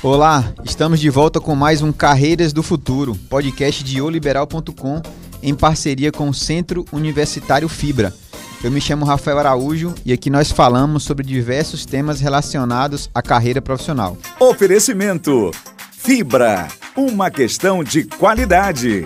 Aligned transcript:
Olá, 0.00 0.54
estamos 0.64 1.00
de 1.00 1.10
volta 1.10 1.40
com 1.40 1.56
mais 1.56 1.82
um 1.82 1.90
Carreiras 1.90 2.52
do 2.52 2.62
Futuro, 2.62 3.16
podcast 3.28 3.82
de 3.82 4.00
oliberal.com 4.00 5.02
em 5.42 5.52
parceria 5.52 6.12
com 6.12 6.28
o 6.28 6.34
Centro 6.34 6.84
Universitário 6.92 7.68
Fibra. 7.68 8.14
Eu 8.62 8.70
me 8.70 8.80
chamo 8.80 9.04
Rafael 9.04 9.40
Araújo 9.40 9.92
e 10.04 10.12
aqui 10.12 10.30
nós 10.30 10.52
falamos 10.52 11.02
sobre 11.02 11.26
diversos 11.26 11.84
temas 11.84 12.20
relacionados 12.20 13.10
à 13.12 13.20
carreira 13.20 13.60
profissional. 13.60 14.16
Oferecimento 14.38 15.50
Fibra, 15.90 16.68
uma 16.96 17.28
questão 17.28 17.82
de 17.82 18.04
qualidade. 18.04 19.04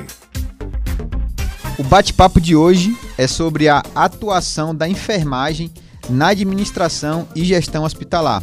O 1.79 1.83
bate-papo 1.83 2.39
de 2.39 2.55
hoje 2.55 2.95
é 3.17 3.27
sobre 3.27 3.67
a 3.67 3.83
atuação 3.95 4.75
da 4.75 4.87
enfermagem 4.87 5.73
na 6.11 6.29
administração 6.29 7.27
e 7.35 7.45
gestão 7.45 7.85
hospitalar. 7.85 8.43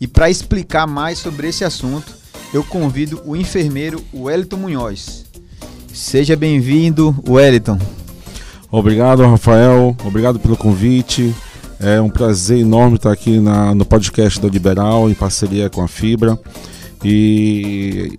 E 0.00 0.06
para 0.06 0.28
explicar 0.28 0.86
mais 0.86 1.18
sobre 1.18 1.48
esse 1.48 1.64
assunto, 1.64 2.12
eu 2.52 2.62
convido 2.62 3.20
o 3.24 3.34
enfermeiro 3.34 4.02
Wellington 4.14 4.56
Munhoz. 4.56 5.24
Seja 5.92 6.36
bem-vindo, 6.36 7.14
Wellington. 7.26 7.78
Obrigado, 8.70 9.22
Rafael. 9.22 9.96
Obrigado 10.04 10.38
pelo 10.38 10.56
convite. 10.56 11.34
É 11.80 12.00
um 12.00 12.10
prazer 12.10 12.58
enorme 12.58 12.96
estar 12.96 13.12
aqui 13.12 13.38
na, 13.38 13.74
no 13.74 13.84
podcast 13.84 14.40
da 14.40 14.48
Liberal, 14.48 15.08
em 15.10 15.14
parceria 15.14 15.70
com 15.70 15.82
a 15.82 15.88
Fibra. 15.88 16.38
E, 17.02 18.16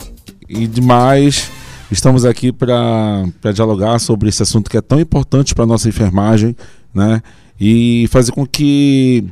e 0.49 0.65
demais, 0.67 1.51
estamos 1.91 2.25
aqui 2.25 2.51
para 2.51 3.23
dialogar 3.53 3.99
sobre 3.99 4.29
esse 4.29 4.41
assunto 4.41 4.69
que 4.69 4.77
é 4.77 4.81
tão 4.81 4.99
importante 4.99 5.53
para 5.53 5.63
a 5.63 5.67
nossa 5.67 5.87
enfermagem, 5.87 6.55
né? 6.93 7.21
E 7.59 8.07
fazer 8.09 8.31
com 8.31 8.45
que 8.45 9.25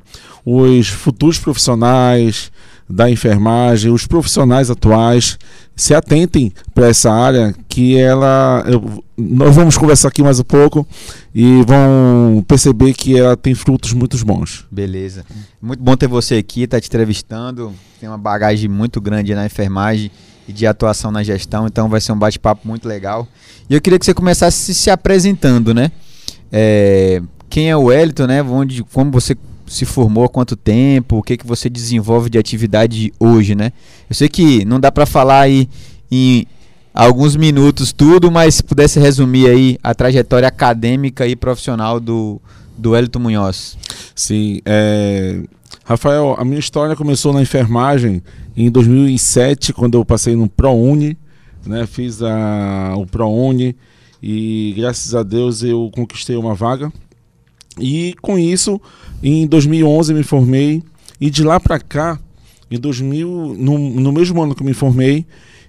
os 0.45 0.87
futuros 0.87 1.39
profissionais 1.39 2.51
da 2.87 3.09
enfermagem, 3.09 3.91
os 3.91 4.05
profissionais 4.05 4.69
atuais 4.69 5.39
se 5.75 5.93
atentem 5.93 6.53
para 6.73 6.87
essa 6.87 7.11
área 7.11 7.53
que 7.67 7.97
ela 7.97 8.63
eu, 8.67 9.03
nós 9.17 9.55
vamos 9.55 9.75
conversar 9.77 10.09
aqui 10.09 10.21
mais 10.21 10.39
um 10.39 10.43
pouco 10.43 10.87
e 11.33 11.63
vão 11.63 12.45
perceber 12.47 12.93
que 12.93 13.17
ela 13.17 13.35
tem 13.35 13.55
frutos 13.55 13.91
muito 13.91 14.23
bons. 14.23 14.65
Beleza. 14.71 15.25
Muito 15.61 15.81
bom 15.81 15.97
ter 15.97 16.07
você 16.07 16.35
aqui, 16.35 16.67
tá 16.67 16.79
te 16.79 16.87
entrevistando. 16.87 17.73
Tem 17.99 18.07
uma 18.07 18.17
bagagem 18.17 18.69
muito 18.69 19.01
grande 19.01 19.33
na 19.33 19.45
enfermagem 19.45 20.11
e 20.47 20.53
de 20.53 20.67
atuação 20.67 21.11
na 21.11 21.23
gestão, 21.23 21.65
então 21.65 21.89
vai 21.89 21.99
ser 21.99 22.11
um 22.11 22.19
bate-papo 22.19 22.67
muito 22.67 22.87
legal. 22.87 23.27
E 23.67 23.73
eu 23.73 23.81
queria 23.81 23.97
que 23.97 24.05
você 24.05 24.13
começasse 24.13 24.75
se 24.75 24.89
apresentando, 24.91 25.73
né? 25.73 25.91
É, 26.51 27.21
quem 27.55 27.69
é 27.69 27.77
o 27.77 27.83
Wellington, 27.83 28.27
né? 28.27 28.43
Onde, 28.43 28.83
como 28.83 29.09
você 29.09 29.33
se 29.65 29.85
formou 29.85 30.25
há 30.25 30.29
quanto 30.29 30.57
tempo, 30.57 31.19
o 31.19 31.23
que, 31.23 31.37
que 31.37 31.47
você 31.47 31.69
desenvolve 31.69 32.29
de 32.29 32.37
atividade 32.37 33.13
hoje, 33.17 33.55
né? 33.55 33.71
Eu 34.09 34.13
sei 34.13 34.27
que 34.27 34.65
não 34.65 34.77
dá 34.77 34.91
para 34.91 35.05
falar 35.05 35.39
aí 35.39 35.69
em 36.11 36.45
alguns 36.93 37.37
minutos 37.37 37.93
tudo, 37.93 38.29
mas 38.29 38.55
se 38.55 38.63
pudesse 38.63 38.99
resumir 38.99 39.47
aí 39.47 39.77
a 39.81 39.95
trajetória 39.95 40.49
acadêmica 40.49 41.25
e 41.25 41.33
profissional 41.33 41.97
do, 41.97 42.41
do 42.77 42.91
Wellington 42.91 43.19
Munhoz. 43.19 43.77
Sim, 44.13 44.59
é... 44.65 45.41
Rafael, 45.85 46.35
a 46.37 46.43
minha 46.43 46.59
história 46.59 46.93
começou 46.93 47.31
na 47.31 47.41
enfermagem 47.41 48.21
em 48.57 48.69
2007, 48.69 49.71
quando 49.71 49.97
eu 49.97 50.03
passei 50.03 50.35
no 50.35 50.49
ProUni, 50.49 51.17
né? 51.65 51.87
Fiz 51.87 52.21
a, 52.21 52.95
o 52.97 53.05
ProUni 53.05 53.77
e 54.21 54.73
graças 54.75 55.15
a 55.15 55.23
Deus 55.23 55.63
eu 55.63 55.89
conquistei 55.93 56.35
uma 56.35 56.53
vaga 56.53 56.91
e 57.79 58.15
com 58.21 58.37
isso, 58.37 58.79
em 59.21 59.45
2011 59.47 60.13
me 60.13 60.23
formei 60.23 60.83
e 61.19 61.29
de 61.29 61.43
lá 61.43 61.59
para 61.59 61.79
cá, 61.79 62.19
em 62.69 62.79
2000, 62.79 63.55
no, 63.57 63.77
no 63.77 64.11
mesmo 64.11 64.41
ano 64.41 64.55
que 64.55 64.63
me 64.63 64.73
formei, 64.73 65.25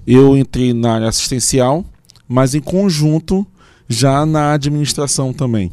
eu 0.06 0.36
entrei 0.36 0.72
na 0.72 0.94
área 0.94 1.08
assistencial, 1.08 1.84
mas 2.28 2.54
em 2.54 2.60
conjunto 2.60 3.46
já 3.88 4.24
na 4.24 4.52
administração 4.52 5.32
também. 5.32 5.72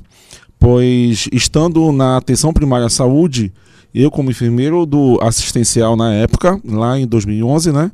Pois 0.60 1.28
estando 1.32 1.92
na 1.92 2.18
atenção 2.18 2.54
primária 2.54 2.88
à 2.88 2.90
saúde, 2.90 3.52
eu 3.94 4.10
como 4.10 4.32
enfermeiro 4.32 4.86
do 4.86 5.20
assistencial 5.22 5.96
na 5.96 6.14
época, 6.14 6.60
lá 6.66 6.98
em 6.98 7.06
2011, 7.06 7.72
né? 7.72 7.92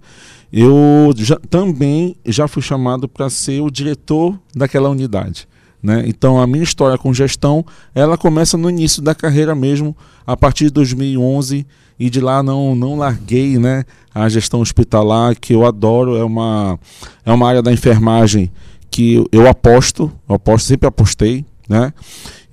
Eu 0.51 1.13
já, 1.15 1.35
também 1.49 2.15
já 2.25 2.47
fui 2.47 2.61
chamado 2.61 3.07
para 3.07 3.29
ser 3.29 3.61
o 3.61 3.69
diretor 3.69 4.39
daquela 4.55 4.89
unidade. 4.89 5.47
Né? 5.81 6.03
Então 6.07 6.39
a 6.39 6.45
minha 6.45 6.63
história 6.63 6.97
com 6.97 7.13
gestão 7.13 7.65
ela 7.95 8.17
começa 8.17 8.57
no 8.57 8.69
início 8.69 9.01
da 9.01 9.15
carreira 9.15 9.55
mesmo, 9.55 9.95
a 10.27 10.35
partir 10.35 10.65
de 10.65 10.71
2011 10.71 11.65
e 11.97 12.09
de 12.09 12.19
lá 12.19 12.43
não 12.43 12.75
não 12.75 12.97
larguei, 12.97 13.57
né? 13.57 13.85
A 14.13 14.27
gestão 14.27 14.59
hospitalar 14.59 15.35
que 15.39 15.53
eu 15.53 15.65
adoro 15.65 16.17
é 16.17 16.23
uma 16.23 16.77
é 17.25 17.31
uma 17.31 17.47
área 17.47 17.61
da 17.61 17.71
enfermagem 17.71 18.51
que 18.91 19.25
eu 19.31 19.47
aposto, 19.47 20.11
eu 20.27 20.35
aposto 20.35 20.67
sempre 20.67 20.87
apostei, 20.87 21.45
né? 21.67 21.93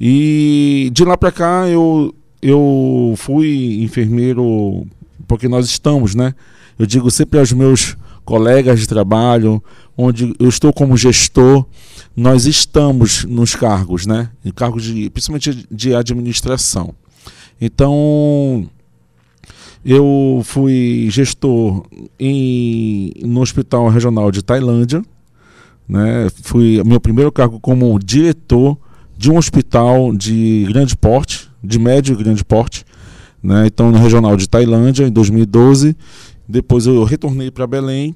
E 0.00 0.88
de 0.92 1.04
lá 1.04 1.16
para 1.16 1.32
cá 1.32 1.68
eu 1.68 2.14
eu 2.40 3.14
fui 3.16 3.82
enfermeiro 3.82 4.86
porque 5.26 5.48
nós 5.48 5.66
estamos, 5.66 6.14
né? 6.14 6.32
Eu 6.78 6.86
digo 6.86 7.10
sempre 7.10 7.40
aos 7.40 7.52
meus 7.52 7.96
colegas 8.24 8.80
de 8.80 8.86
trabalho, 8.86 9.62
onde 9.96 10.34
eu 10.38 10.48
estou 10.48 10.72
como 10.72 10.96
gestor, 10.96 11.64
nós 12.16 12.46
estamos 12.46 13.24
nos 13.24 13.54
cargos, 13.54 14.06
né? 14.06 14.30
Em 14.42 14.50
cargos 14.50 14.84
de, 14.84 15.10
principalmente 15.10 15.66
de 15.70 15.94
administração. 15.94 16.94
Então, 17.60 18.68
eu 19.84 20.40
fui 20.42 21.08
gestor 21.10 21.86
em, 22.18 23.12
no 23.22 23.42
Hospital 23.42 23.88
Regional 23.88 24.30
de 24.30 24.42
Tailândia, 24.42 25.02
né? 25.86 26.28
Fui 26.42 26.82
meu 26.84 26.98
primeiro 26.98 27.30
cargo 27.30 27.60
como 27.60 27.98
diretor 27.98 28.78
de 29.16 29.30
um 29.30 29.36
hospital 29.36 30.14
de 30.14 30.64
grande 30.68 30.96
porte, 30.96 31.50
de 31.62 31.78
médio 31.78 32.14
e 32.14 32.22
grande 32.22 32.44
porte, 32.44 32.84
né? 33.42 33.66
Então, 33.66 33.92
no 33.92 33.98
Regional 33.98 34.36
de 34.36 34.48
Tailândia, 34.48 35.06
em 35.06 35.12
2012. 35.12 35.94
Depois 36.48 36.86
eu 36.86 37.04
retornei 37.04 37.50
para 37.50 37.66
Belém 37.66 38.14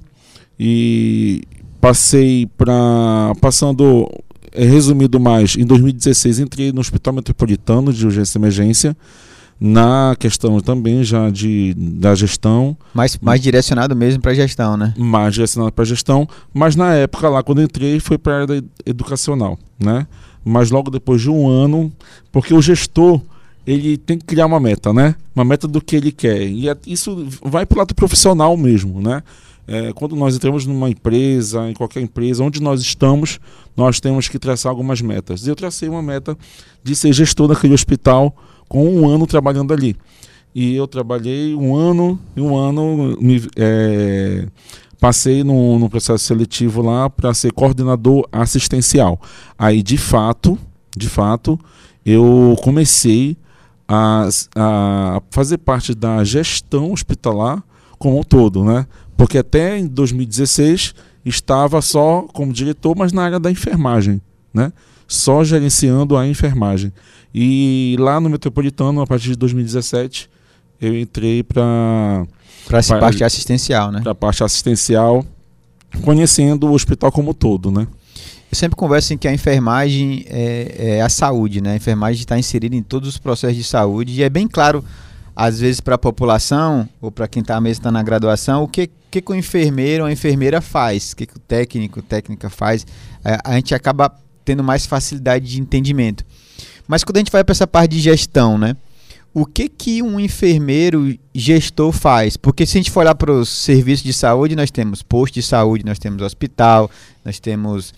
e 0.59 1.43
passei 1.81 2.47
para 2.57 3.33
passando 3.41 4.07
é, 4.53 4.63
resumido 4.63 5.19
mais, 5.19 5.55
em 5.57 5.65
2016 5.65 6.39
entrei 6.39 6.71
no 6.71 6.79
Hospital 6.79 7.13
Metropolitano 7.13 7.91
de 7.91 8.05
Urgência 8.05 8.37
e 8.37 8.39
Emergência 8.39 8.97
na 9.59 10.15
questão 10.17 10.59
também 10.59 11.03
já 11.03 11.29
de 11.29 11.75
da 11.75 12.15
gestão 12.15 12.75
mais 12.95 13.15
mais 13.21 13.39
direcionado 13.39 13.95
mesmo 13.95 14.19
para 14.19 14.33
gestão 14.33 14.75
né 14.75 14.91
mais 14.97 15.35
direcionado 15.35 15.71
para 15.71 15.85
gestão 15.85 16.27
mas 16.51 16.75
na 16.75 16.95
época 16.95 17.29
lá 17.29 17.43
quando 17.43 17.61
entrei 17.61 17.99
foi 17.99 18.17
para 18.17 18.33
a 18.33 18.41
área 18.41 18.63
educacional 18.87 19.59
né 19.79 20.07
mas 20.43 20.71
logo 20.71 20.89
depois 20.89 21.21
de 21.21 21.29
um 21.29 21.47
ano 21.47 21.91
porque 22.31 22.55
o 22.55 22.61
gestor 22.61 23.21
ele 23.65 23.97
tem 23.97 24.17
que 24.17 24.25
criar 24.25 24.45
uma 24.45 24.59
meta, 24.59 24.91
né? 24.91 25.15
Uma 25.35 25.45
meta 25.45 25.67
do 25.67 25.79
que 25.79 25.95
ele 25.95 26.11
quer. 26.11 26.41
E 26.41 26.67
é, 26.69 26.75
isso 26.85 27.27
vai 27.43 27.65
para 27.65 27.75
o 27.75 27.79
lado 27.79 27.93
profissional 27.93 28.57
mesmo, 28.57 29.01
né? 29.01 29.21
É, 29.71 29.93
quando 29.93 30.17
nós 30.17 30.35
entramos 30.35 30.65
numa 30.65 30.89
empresa, 30.89 31.69
em 31.69 31.73
qualquer 31.73 32.01
empresa, 32.01 32.43
onde 32.43 32.61
nós 32.61 32.81
estamos, 32.81 33.39
nós 33.75 34.01
temos 34.01 34.27
que 34.27 34.37
traçar 34.37 34.69
algumas 34.69 34.99
metas. 35.01 35.47
Eu 35.47 35.55
tracei 35.55 35.87
uma 35.87 36.01
meta 36.01 36.37
de 36.83 36.93
ser 36.93 37.13
gestor 37.13 37.47
daquele 37.47 37.73
hospital 37.73 38.35
com 38.67 38.85
um 38.85 39.07
ano 39.07 39.25
trabalhando 39.25 39.73
ali. 39.73 39.95
E 40.53 40.75
eu 40.75 40.85
trabalhei 40.87 41.55
um 41.55 41.73
ano 41.73 42.19
e 42.35 42.41
um 42.41 42.53
ano 42.53 43.17
me, 43.21 43.41
é, 43.55 44.45
passei 44.99 45.41
no 45.41 45.89
processo 45.89 46.25
seletivo 46.25 46.81
lá 46.81 47.09
para 47.09 47.33
ser 47.33 47.53
coordenador 47.53 48.27
assistencial. 48.29 49.21
Aí, 49.57 49.81
de 49.81 49.97
fato, 49.97 50.59
de 50.97 51.07
fato, 51.07 51.57
eu 52.05 52.57
comecei 52.61 53.37
a, 53.87 54.27
a 54.53 55.21
fazer 55.29 55.59
parte 55.59 55.95
da 55.95 56.25
gestão 56.25 56.91
hospitalar 56.91 57.63
como 57.97 58.19
um 58.19 58.23
todo, 58.23 58.65
né? 58.65 58.85
Porque 59.21 59.37
até 59.37 59.77
em 59.77 59.85
2016 59.85 60.95
estava 61.23 61.79
só 61.79 62.23
como 62.33 62.51
diretor, 62.51 62.95
mas 62.97 63.13
na 63.13 63.21
área 63.21 63.39
da 63.39 63.51
enfermagem, 63.51 64.19
né? 64.51 64.73
Só 65.07 65.43
gerenciando 65.43 66.17
a 66.17 66.27
enfermagem. 66.27 66.91
E 67.31 67.95
lá 67.99 68.19
no 68.19 68.31
Metropolitano, 68.31 68.99
a 68.99 69.05
partir 69.05 69.27
de 69.27 69.35
2017, 69.35 70.27
eu 70.81 70.99
entrei 70.99 71.43
para 71.43 72.25
para 72.65 72.79
essa 72.79 72.97
parte 72.97 73.23
assistencial, 73.23 73.91
né? 73.91 74.01
Para 74.01 74.13
a 74.13 74.15
parte 74.15 74.43
assistencial, 74.43 75.23
conhecendo 76.01 76.65
o 76.65 76.73
hospital 76.73 77.11
como 77.11 77.31
todo, 77.31 77.69
né? 77.69 77.85
Eu 78.51 78.57
sempre 78.57 78.75
converso 78.75 79.13
em 79.13 79.19
que 79.19 79.27
a 79.27 79.33
enfermagem 79.33 80.25
é, 80.29 80.95
é 80.97 81.01
a 81.03 81.09
saúde, 81.09 81.61
né? 81.61 81.73
A 81.73 81.75
enfermagem 81.75 82.21
está 82.21 82.39
inserida 82.39 82.75
em 82.75 82.81
todos 82.81 83.07
os 83.07 83.17
processos 83.19 83.55
de 83.55 83.63
saúde 83.65 84.13
e 84.13 84.23
é 84.23 84.29
bem 84.31 84.47
claro, 84.47 84.83
às 85.35 85.59
vezes, 85.59 85.79
para 85.79 85.95
a 85.95 85.97
população 85.97 86.87
ou 87.01 87.11
para 87.11 87.27
quem 87.27 87.41
está 87.41 87.59
mesmo 87.59 87.83
tá 87.83 87.91
na 87.91 88.03
graduação, 88.03 88.63
o 88.63 88.67
que, 88.67 88.89
que, 89.09 89.21
que 89.21 89.31
o 89.31 89.35
enfermeiro 89.35 90.03
ou 90.03 90.09
a 90.09 90.11
enfermeira 90.11 90.61
faz, 90.61 91.11
o 91.11 91.15
que, 91.15 91.25
que 91.25 91.37
o 91.37 91.39
técnico, 91.39 92.01
técnica 92.01 92.49
faz. 92.49 92.85
É, 93.23 93.37
a 93.43 93.53
gente 93.55 93.73
acaba 93.73 94.13
tendo 94.43 94.63
mais 94.63 94.85
facilidade 94.85 95.45
de 95.47 95.61
entendimento. 95.61 96.25
Mas 96.87 97.03
quando 97.03 97.17
a 97.17 97.19
gente 97.19 97.31
vai 97.31 97.43
para 97.43 97.53
essa 97.53 97.67
parte 97.67 97.91
de 97.91 97.99
gestão, 97.99 98.57
né? 98.57 98.75
o 99.33 99.45
que 99.45 99.69
que 99.69 100.03
um 100.03 100.19
enfermeiro 100.19 101.17
gestor 101.33 101.91
faz? 101.91 102.35
Porque 102.35 102.65
se 102.65 102.77
a 102.77 102.79
gente 102.79 102.91
for 102.91 103.01
olhar 103.01 103.15
para 103.15 103.31
os 103.31 103.47
serviços 103.47 104.03
de 104.03 104.11
saúde, 104.11 104.55
nós 104.55 104.69
temos 104.69 105.01
posto 105.01 105.35
de 105.35 105.43
saúde, 105.43 105.85
nós 105.85 105.97
temos 105.97 106.21
hospital, 106.21 106.91
nós 107.23 107.39
temos 107.39 107.93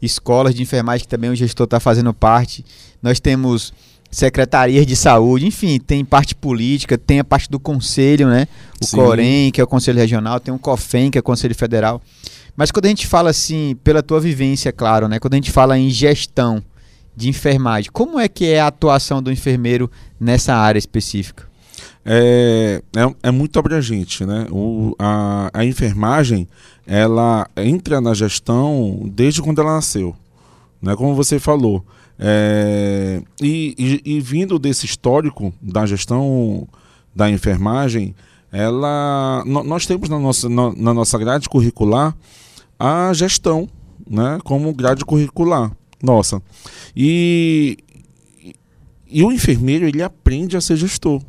escolas 0.00 0.54
de 0.54 0.62
enfermagem 0.62 1.04
que 1.04 1.08
também 1.08 1.30
o 1.30 1.34
gestor 1.34 1.64
está 1.64 1.80
fazendo 1.80 2.14
parte, 2.14 2.64
nós 3.02 3.18
temos 3.18 3.72
secretarias 4.10 4.86
de 4.86 4.96
saúde, 4.96 5.46
enfim, 5.46 5.78
tem 5.78 6.04
parte 6.04 6.34
política, 6.34 6.96
tem 6.96 7.20
a 7.20 7.24
parte 7.24 7.50
do 7.50 7.58
conselho, 7.58 8.28
né? 8.28 8.46
O 8.80 8.86
Sim. 8.86 8.96
COREM, 8.96 9.50
que 9.50 9.60
é 9.60 9.64
o 9.64 9.66
Conselho 9.66 9.98
Regional, 9.98 10.40
tem 10.40 10.54
o 10.54 10.58
COFEM, 10.58 11.10
que 11.10 11.18
é 11.18 11.20
o 11.20 11.24
Conselho 11.24 11.54
Federal. 11.54 12.00
Mas 12.56 12.70
quando 12.70 12.86
a 12.86 12.88
gente 12.88 13.06
fala 13.06 13.30
assim, 13.30 13.76
pela 13.84 14.02
tua 14.02 14.18
vivência, 14.20 14.72
claro, 14.72 15.08
né? 15.08 15.18
Quando 15.18 15.34
a 15.34 15.36
gente 15.36 15.50
fala 15.50 15.78
em 15.78 15.90
gestão 15.90 16.62
de 17.14 17.28
enfermagem, 17.28 17.90
como 17.92 18.18
é 18.18 18.28
que 18.28 18.46
é 18.46 18.60
a 18.60 18.68
atuação 18.68 19.22
do 19.22 19.30
enfermeiro 19.30 19.90
nessa 20.18 20.54
área 20.54 20.78
específica? 20.78 21.46
É, 22.04 22.80
é, 22.94 23.28
é 23.28 23.30
muito 23.30 23.58
abrangente, 23.58 24.24
né? 24.24 24.46
O, 24.50 24.94
a, 24.98 25.50
a 25.52 25.64
enfermagem, 25.64 26.48
ela 26.86 27.48
entra 27.56 28.00
na 28.00 28.14
gestão 28.14 29.02
desde 29.12 29.42
quando 29.42 29.60
ela 29.60 29.74
nasceu, 29.74 30.16
né? 30.80 30.94
Como 30.96 31.14
você 31.14 31.38
falou. 31.38 31.84
É, 32.18 33.22
e, 33.42 33.74
e, 34.04 34.16
e 34.16 34.20
vindo 34.20 34.58
desse 34.58 34.86
histórico 34.86 35.52
da 35.60 35.84
gestão 35.86 36.66
da 37.14 37.30
enfermagem, 37.30 38.14
ela, 38.50 39.42
no- 39.46 39.64
nós 39.64 39.86
temos 39.86 40.08
na 40.08 40.18
nossa, 40.18 40.48
na, 40.48 40.72
na 40.74 40.94
nossa 40.94 41.18
grade 41.18 41.48
curricular 41.48 42.16
a 42.78 43.12
gestão, 43.12 43.68
né? 44.08 44.38
Como 44.44 44.72
grade 44.72 45.04
curricular 45.04 45.70
nossa. 46.02 46.40
E, 46.94 47.76
e 49.10 49.22
o 49.24 49.32
enfermeiro, 49.32 49.86
ele 49.86 50.02
aprende 50.02 50.56
a 50.56 50.60
ser 50.60 50.76
gestor, 50.76 51.20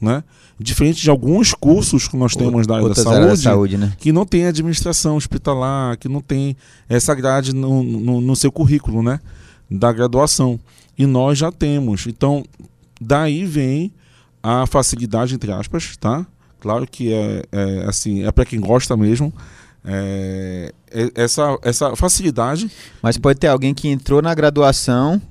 né? 0.00 0.22
Diferente 0.58 1.02
de 1.02 1.10
alguns 1.10 1.52
cursos 1.52 2.08
que 2.08 2.16
nós 2.16 2.34
temos 2.34 2.66
da 2.66 2.76
área 2.76 2.88
da 2.88 2.94
saúde, 3.02 3.20
da 3.20 3.50
saúde, 3.50 3.76
né? 3.78 3.92
que 3.98 4.10
não 4.10 4.24
tem 4.24 4.46
administração 4.46 5.16
hospitalar, 5.16 5.98
que 5.98 6.08
não 6.08 6.20
tem 6.22 6.56
essa 6.88 7.14
grade 7.14 7.54
no, 7.54 7.82
no, 7.82 8.20
no 8.22 8.34
seu 8.36 8.50
currículo, 8.50 9.02
né? 9.02 9.20
Da 9.70 9.92
graduação. 9.92 10.58
E 10.96 11.04
nós 11.06 11.38
já 11.38 11.50
temos. 11.52 12.06
Então, 12.06 12.44
daí 13.00 13.44
vem 13.44 13.92
a 14.42 14.66
facilidade, 14.66 15.34
entre 15.34 15.50
aspas, 15.52 15.96
tá? 15.96 16.26
Claro 16.60 16.86
que 16.86 17.12
é, 17.12 17.42
é 17.52 17.84
assim, 17.86 18.24
é 18.24 18.30
para 18.32 18.44
quem 18.44 18.60
gosta 18.60 18.96
mesmo. 18.96 19.32
É, 19.84 20.72
é- 20.90 21.10
essa, 21.14 21.56
essa 21.62 21.94
facilidade 21.94 22.68
Mas 23.00 23.16
pode 23.16 23.38
ter 23.38 23.46
alguém 23.46 23.72
que 23.72 23.86
entrou 23.88 24.20
na 24.20 24.34
graduação 24.34 25.22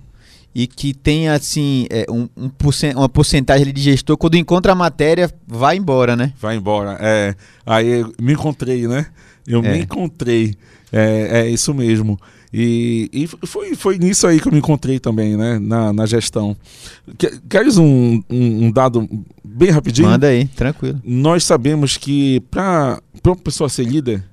e 0.54 0.66
que 0.66 0.94
tem 0.94 1.28
assim 1.28 1.86
é, 1.90 2.06
um, 2.10 2.30
um 2.38 2.48
porcen- 2.48 2.96
uma 2.96 3.10
porcentagem 3.10 3.74
de 3.74 3.82
gestor, 3.82 4.16
quando 4.16 4.36
encontra 4.36 4.72
a 4.72 4.76
matéria, 4.76 5.30
vai 5.46 5.76
embora, 5.76 6.16
né? 6.16 6.32
vai 6.40 6.56
embora. 6.56 6.98
É, 7.02 7.36
aí 7.66 8.00
eu 8.00 8.14
me 8.22 8.32
encontrei, 8.34 8.88
né? 8.88 9.08
Eu 9.46 9.62
É. 9.64 9.72
me 9.74 9.80
encontrei. 9.80 10.56
É, 10.94 11.42
é 11.42 11.50
isso 11.50 11.74
mesmo. 11.74 12.18
E, 12.53 13.09
e 13.12 13.27
foi, 13.45 13.75
foi 13.75 13.97
nisso 13.97 14.25
aí 14.27 14.39
que 14.39 14.47
eu 14.47 14.51
me 14.51 14.59
encontrei 14.59 15.00
também, 15.00 15.36
né? 15.36 15.59
Na, 15.59 15.92
na 15.92 16.06
gestão. 16.06 16.56
Que- 17.18 17.39
Queres 17.50 17.77
um, 17.77 18.21
um, 18.30 18.65
um 18.65 18.71
dado 18.71 19.07
bem 19.44 19.69
rapidinho? 19.71 20.07
Manda 20.09 20.27
aí, 20.27 20.45
tranquilo. 20.47 21.01
Nós 21.03 21.44
sabemos 21.44 21.97
que 21.97 22.39
para 22.51 23.01
uma 23.25 23.36
pessoa 23.36 23.68
ser 23.69 23.83
líder, 23.86 24.24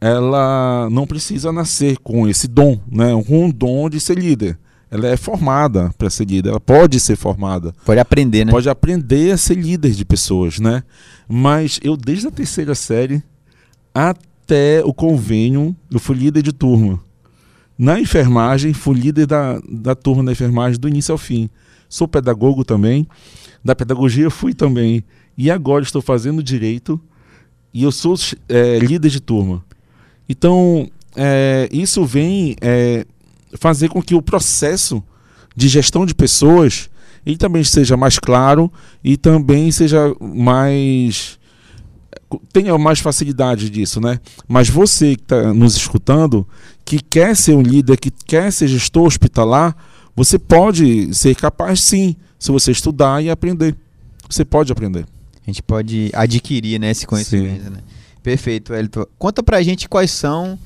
ela 0.00 0.88
não 0.90 1.06
precisa 1.06 1.50
nascer 1.52 1.98
com 1.98 2.28
esse 2.28 2.46
dom, 2.48 2.78
né? 2.90 3.10
Com 3.26 3.48
o 3.48 3.52
dom 3.52 3.88
de 3.88 3.98
ser 4.00 4.18
líder. 4.18 4.58
Ela 4.90 5.08
é 5.08 5.16
formada 5.16 5.90
para 5.98 6.08
ser 6.08 6.26
líder, 6.26 6.50
ela 6.50 6.60
pode 6.60 7.00
ser 7.00 7.16
formada 7.16 7.74
Pode 7.84 7.98
aprender, 7.98 8.44
né? 8.46 8.52
pode 8.52 8.68
aprender 8.68 9.32
a 9.32 9.36
ser 9.36 9.56
líder 9.56 9.90
de 9.90 10.04
pessoas, 10.04 10.60
né? 10.60 10.84
Mas 11.28 11.80
eu, 11.82 11.96
desde 11.96 12.28
a 12.28 12.30
terceira 12.30 12.72
série 12.74 13.20
até 13.92 14.82
o 14.84 14.94
convênio, 14.94 15.74
eu 15.90 15.98
fui 15.98 16.14
líder 16.16 16.40
de 16.42 16.52
turma. 16.52 17.00
Na 17.78 18.00
enfermagem, 18.00 18.72
fui 18.72 18.94
líder 18.98 19.26
da, 19.26 19.60
da 19.68 19.94
turma 19.94 20.24
da 20.24 20.32
enfermagem 20.32 20.80
do 20.80 20.88
início 20.88 21.12
ao 21.12 21.18
fim. 21.18 21.50
Sou 21.88 22.08
pedagogo 22.08 22.64
também. 22.64 23.06
Da 23.64 23.74
pedagogia 23.74 24.30
fui 24.30 24.54
também. 24.54 25.04
E 25.36 25.50
agora 25.50 25.82
estou 25.82 26.00
fazendo 26.00 26.42
direito 26.42 27.00
e 27.72 27.82
eu 27.82 27.92
sou 27.92 28.16
eh, 28.48 28.78
líder 28.78 29.10
de 29.10 29.20
turma. 29.20 29.62
Então, 30.26 30.90
eh, 31.14 31.68
isso 31.70 32.04
vem 32.06 32.56
eh, 32.62 33.04
fazer 33.58 33.90
com 33.90 34.00
que 34.00 34.14
o 34.14 34.22
processo 34.22 35.02
de 35.54 35.68
gestão 35.68 36.06
de 36.06 36.14
pessoas 36.14 36.88
ele 37.26 37.36
também 37.36 37.64
seja 37.64 37.96
mais 37.96 38.18
claro 38.18 38.72
e 39.02 39.16
também 39.16 39.70
seja 39.72 40.14
mais 40.20 41.38
tenha 42.52 42.76
mais 42.78 43.00
facilidade 43.00 43.70
disso, 43.70 44.00
né? 44.00 44.20
Mas 44.48 44.68
você 44.68 45.16
que 45.16 45.22
está 45.22 45.52
nos 45.52 45.76
escutando, 45.76 46.46
que 46.84 47.00
quer 47.00 47.36
ser 47.36 47.54
um 47.54 47.62
líder, 47.62 47.96
que 47.98 48.10
quer 48.10 48.52
ser 48.52 48.68
gestor 48.68 49.06
hospitalar, 49.06 49.76
você 50.14 50.38
pode 50.38 51.14
ser 51.14 51.34
capaz 51.34 51.80
sim, 51.80 52.16
se 52.38 52.50
você 52.50 52.70
estudar 52.70 53.22
e 53.22 53.30
aprender. 53.30 53.76
Você 54.28 54.44
pode 54.44 54.72
aprender. 54.72 55.06
A 55.46 55.50
gente 55.50 55.62
pode 55.62 56.10
adquirir 56.14 56.80
né, 56.80 56.90
esse 56.90 57.06
conhecimento, 57.06 57.70
né? 57.70 57.78
Perfeito, 58.22 58.74
Elton. 58.74 59.06
Conta 59.18 59.42
pra 59.42 59.62
gente 59.62 59.88
quais 59.88 60.10
são 60.10 60.58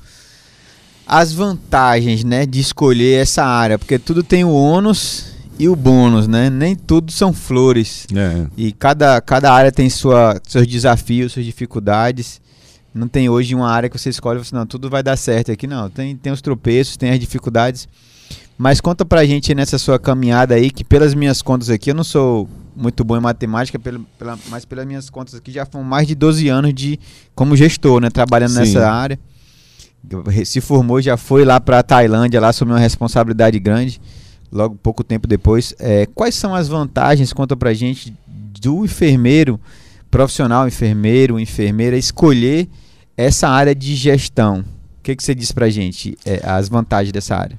as 1.05 1.33
vantagens, 1.33 2.23
né, 2.23 2.45
de 2.45 2.59
escolher 2.59 3.21
essa 3.21 3.43
área, 3.43 3.77
porque 3.77 3.99
tudo 3.99 4.23
tem 4.23 4.43
o 4.43 4.51
ônus 4.51 5.30
e 5.61 5.69
o 5.69 5.75
bônus, 5.75 6.27
né? 6.27 6.49
Nem 6.49 6.75
tudo 6.75 7.11
são 7.11 7.31
flores. 7.31 8.07
É. 8.15 8.47
E 8.57 8.71
cada, 8.71 9.21
cada 9.21 9.53
área 9.53 9.71
tem 9.71 9.91
sua, 9.91 10.41
seus 10.47 10.65
desafios, 10.65 11.33
suas 11.33 11.45
dificuldades. 11.45 12.41
Não 12.91 13.07
tem 13.07 13.29
hoje 13.29 13.53
uma 13.53 13.69
área 13.69 13.87
que 13.87 13.95
você 13.95 14.09
escolhe 14.09 14.39
e 14.39 14.43
você, 14.43 14.55
não, 14.55 14.65
tudo 14.65 14.89
vai 14.89 15.03
dar 15.03 15.15
certo 15.15 15.51
aqui, 15.51 15.67
não. 15.67 15.87
Tem, 15.87 16.15
tem 16.15 16.33
os 16.33 16.41
tropeços, 16.41 16.97
tem 16.97 17.11
as 17.11 17.19
dificuldades. 17.19 17.87
Mas 18.57 18.81
conta 18.81 19.05
pra 19.05 19.23
gente 19.23 19.53
nessa 19.53 19.77
sua 19.77 19.99
caminhada 19.99 20.55
aí, 20.55 20.71
que 20.71 20.83
pelas 20.83 21.13
minhas 21.13 21.43
contas 21.43 21.69
aqui, 21.69 21.91
eu 21.91 21.95
não 21.95 22.03
sou 22.03 22.49
muito 22.75 23.03
bom 23.03 23.15
em 23.15 23.21
matemática, 23.21 23.77
pelo, 23.77 24.03
pela, 24.17 24.39
mas 24.49 24.65
pelas 24.65 24.85
minhas 24.87 25.11
contas 25.11 25.35
aqui 25.35 25.51
já 25.51 25.63
foram 25.63 25.85
mais 25.85 26.07
de 26.07 26.15
12 26.15 26.49
anos 26.49 26.73
de 26.73 26.99
como 27.35 27.55
gestor, 27.55 28.01
né? 28.01 28.09
Trabalhando 28.09 28.53
Sim. 28.53 28.59
nessa 28.61 28.89
área. 28.89 29.19
Se 30.43 30.59
formou, 30.59 30.99
já 30.99 31.17
foi 31.17 31.45
lá 31.45 31.59
pra 31.59 31.83
Tailândia, 31.83 32.41
lá 32.41 32.49
assumiu 32.49 32.73
uma 32.73 32.81
responsabilidade 32.81 33.59
grande 33.59 34.01
logo 34.51 34.75
pouco 34.75 35.03
tempo 35.03 35.27
depois. 35.27 35.73
É, 35.79 36.05
quais 36.07 36.35
são 36.35 36.53
as 36.53 36.67
vantagens, 36.67 37.31
conta 37.31 37.55
pra 37.55 37.73
gente, 37.73 38.13
do 38.61 38.83
enfermeiro, 38.83 39.59
profissional 40.09 40.67
enfermeiro, 40.67 41.39
enfermeira, 41.39 41.97
escolher 41.97 42.67
essa 43.15 43.47
área 43.47 43.73
de 43.73 43.95
gestão? 43.95 44.65
O 44.99 45.03
que, 45.03 45.15
que 45.15 45.23
você 45.23 45.33
diz 45.33 45.51
pra 45.51 45.69
gente, 45.69 46.17
é, 46.25 46.41
as 46.43 46.69
vantagens 46.69 47.11
dessa 47.11 47.35
área? 47.35 47.57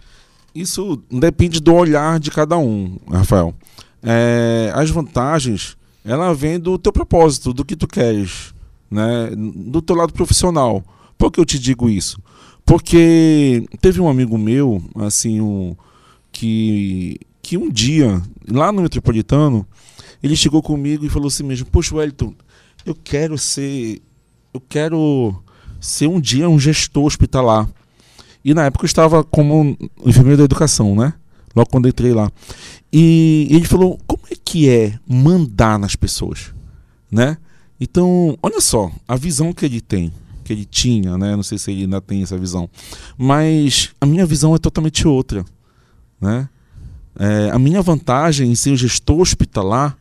Isso 0.55 1.03
depende 1.11 1.61
do 1.61 1.75
olhar 1.75 2.21
de 2.21 2.31
cada 2.31 2.59
um, 2.59 2.99
Rafael. 3.11 3.55
É, 4.03 4.71
as 4.75 4.91
vantagens, 4.91 5.77
ela 6.05 6.35
vem 6.35 6.61
do 6.61 6.79
teu 6.79 6.93
propósito, 6.93 7.53
do 7.53 7.65
que 7.65 7.75
tu 7.75 7.89
queres, 7.89 8.53
né? 8.91 9.31
Do 9.35 9.81
teu 9.81 9.97
lado 9.97 10.13
profissional. 10.13 10.85
Por 11.17 11.31
que 11.31 11.41
eu 11.41 11.45
te 11.45 11.59
digo 11.59 11.89
isso? 11.89 12.21
Porque 12.67 13.65
teve 13.81 14.01
um 14.01 14.09
amigo 14.09 14.37
meu, 14.37 14.83
assim, 14.97 15.41
um, 15.41 15.75
que, 16.33 17.21
que 17.43 17.57
um 17.57 17.71
dia, 17.71 18.21
lá 18.51 18.73
no 18.73 18.83
Metropolitano, 18.83 19.67
ele 20.23 20.35
chegou 20.35 20.63
comigo 20.63 21.05
e 21.05 21.09
falou 21.09 21.29
assim 21.29 21.43
mesmo, 21.43 21.67
poxa, 21.67 21.95
Wellington, 21.95 22.35
eu 22.85 22.95
quero 22.95 23.37
ser. 23.37 24.01
Eu 24.53 24.61
quero 24.61 25.35
ser 25.81 26.07
um 26.07 26.21
dia 26.21 26.49
um 26.49 26.59
gestor 26.59 27.05
hospitalar. 27.05 27.69
E 28.45 28.55
na 28.55 28.67
época 28.67 28.85
eu 28.85 28.87
estava 28.87 29.23
como 29.25 29.77
enfermeiro 30.05 30.39
da 30.39 30.45
educação, 30.45 30.95
né? 30.95 31.15
Logo 31.55 31.71
quando 31.71 31.89
entrei 31.89 32.13
lá. 32.13 32.31
E 32.93 33.49
ele 33.51 33.65
falou: 33.65 33.99
como 34.07 34.23
é 34.31 34.35
que 34.43 34.69
é 34.69 34.99
mandar 35.07 35.79
nas 35.79 35.97
pessoas? 35.97 36.53
Né? 37.11 37.37
Então, 37.81 38.39
olha 38.43 38.61
só, 38.61 38.91
a 39.09 39.17
visão 39.17 39.53
que 39.53 39.65
ele 39.65 39.81
tem, 39.81 40.13
que 40.45 40.53
ele 40.53 40.65
tinha, 40.65 41.19
né? 41.19 41.35
Não 41.35 41.43
sei 41.43 41.59
se 41.59 41.71
ele 41.71 41.83
ainda 41.83 42.01
tem 42.01 42.23
essa 42.23 42.39
visão. 42.39 42.71
Mas 43.19 43.91
a 44.01 44.07
minha 44.07 44.25
visão 44.25 44.55
é 44.55 44.59
totalmente 44.59 45.07
outra. 45.07 45.45
Né? 46.23 46.49
É, 47.19 47.51
a 47.51 47.59
minha 47.59 47.83
vantagem 47.83 48.51
em 48.51 48.55
ser 48.55 48.71
um 48.71 48.77
gestor 48.77 49.21
hospitalar 49.21 49.99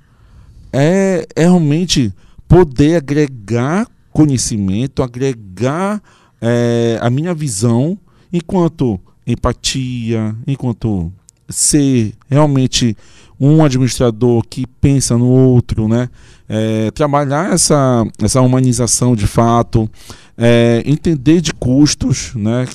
é, 0.71 1.27
é 1.35 1.41
realmente 1.41 2.13
poder 2.47 2.97
agregar 2.97 3.87
conhecimento, 4.11 5.01
agregar 5.01 6.01
é, 6.39 6.99
a 7.01 7.09
minha 7.09 7.33
visão 7.33 7.97
enquanto 8.31 8.99
empatia, 9.25 10.35
enquanto 10.45 11.11
ser 11.49 12.13
realmente 12.29 12.95
um 13.39 13.63
administrador 13.63 14.43
que 14.47 14.67
pensa 14.67 15.17
no 15.17 15.25
outro, 15.25 15.87
né? 15.87 16.09
É, 16.47 16.91
trabalhar 16.91 17.51
essa, 17.53 18.05
essa 18.21 18.41
humanização 18.41 19.15
de 19.15 19.25
fato, 19.25 19.89
é, 20.37 20.83
entender 20.85 21.41
de 21.41 21.53
custos, 21.53 22.33
né? 22.35 22.67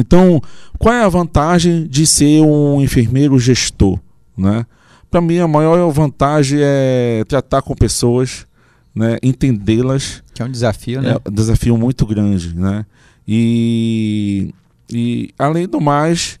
Então, 0.00 0.40
qual 0.78 0.94
é 0.94 1.04
a 1.04 1.08
vantagem 1.08 1.86
de 1.86 2.06
ser 2.06 2.40
um 2.42 2.80
enfermeiro 2.80 3.38
gestor, 3.38 3.98
né? 4.36 4.64
Para 5.10 5.20
mim, 5.20 5.38
a 5.38 5.48
maior 5.48 5.90
vantagem 5.90 6.60
é 6.62 7.24
tratar 7.26 7.62
com 7.62 7.74
pessoas, 7.74 8.46
né, 8.94 9.16
entendê-las. 9.22 10.22
Que 10.34 10.42
é 10.42 10.44
um 10.44 10.50
desafio, 10.50 11.00
né? 11.00 11.16
É 11.24 11.28
um 11.28 11.32
desafio 11.32 11.78
muito 11.78 12.04
grande, 12.04 12.54
né? 12.54 12.84
E, 13.26 14.54
e 14.90 15.30
além 15.38 15.66
do 15.66 15.80
mais, 15.80 16.38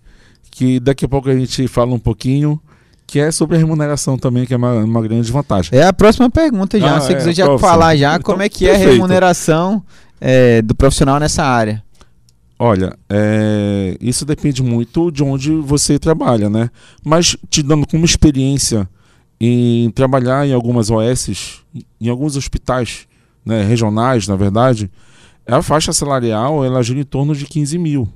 que 0.50 0.78
daqui 0.80 1.04
a 1.04 1.08
pouco 1.08 1.30
a 1.30 1.34
gente 1.36 1.66
fala 1.66 1.94
um 1.94 1.98
pouquinho, 1.98 2.60
que 3.06 3.18
é 3.18 3.30
sobre 3.30 3.56
a 3.56 3.58
remuneração 3.58 4.18
também, 4.18 4.44
que 4.44 4.52
é 4.52 4.56
uma, 4.56 4.74
uma 4.84 5.00
grande 5.00 5.32
vantagem. 5.32 5.70
É 5.78 5.84
a 5.84 5.92
próxima 5.92 6.28
pergunta 6.28 6.78
já. 6.78 6.96
Ah, 6.96 7.00
Se 7.00 7.06
você 7.06 7.12
é, 7.14 7.16
quiser 7.16 7.34
já 7.34 7.58
falar 7.58 7.96
já 7.96 8.16
então, 8.16 8.22
como 8.22 8.42
é 8.42 8.48
que 8.50 8.66
perfeito. 8.66 8.86
é 8.86 8.90
a 8.90 8.92
remuneração 8.92 9.82
é, 10.20 10.60
do 10.60 10.74
profissional 10.74 11.18
nessa 11.18 11.42
área. 11.42 11.82
Olha, 12.58 12.98
é, 13.08 13.96
isso 14.00 14.24
depende 14.24 14.62
muito 14.62 15.12
de 15.12 15.22
onde 15.22 15.52
você 15.52 15.98
trabalha, 15.98 16.50
né? 16.50 16.70
Mas 17.04 17.36
te 17.48 17.62
dando 17.62 17.86
como 17.86 18.04
experiência 18.04 18.88
em 19.40 19.90
trabalhar 19.90 20.46
em 20.46 20.52
algumas 20.52 20.90
OSs, 20.90 21.60
em 22.00 22.08
alguns 22.08 22.36
hospitais 22.36 23.06
né, 23.44 23.62
regionais, 23.62 24.26
na 24.26 24.34
verdade, 24.34 24.90
a 25.46 25.62
faixa 25.62 25.92
salarial 25.92 26.64
ela 26.64 26.82
gira 26.82 27.00
em 27.00 27.04
torno 27.04 27.34
de 27.34 27.46
15 27.46 27.78
mil. 27.78 28.08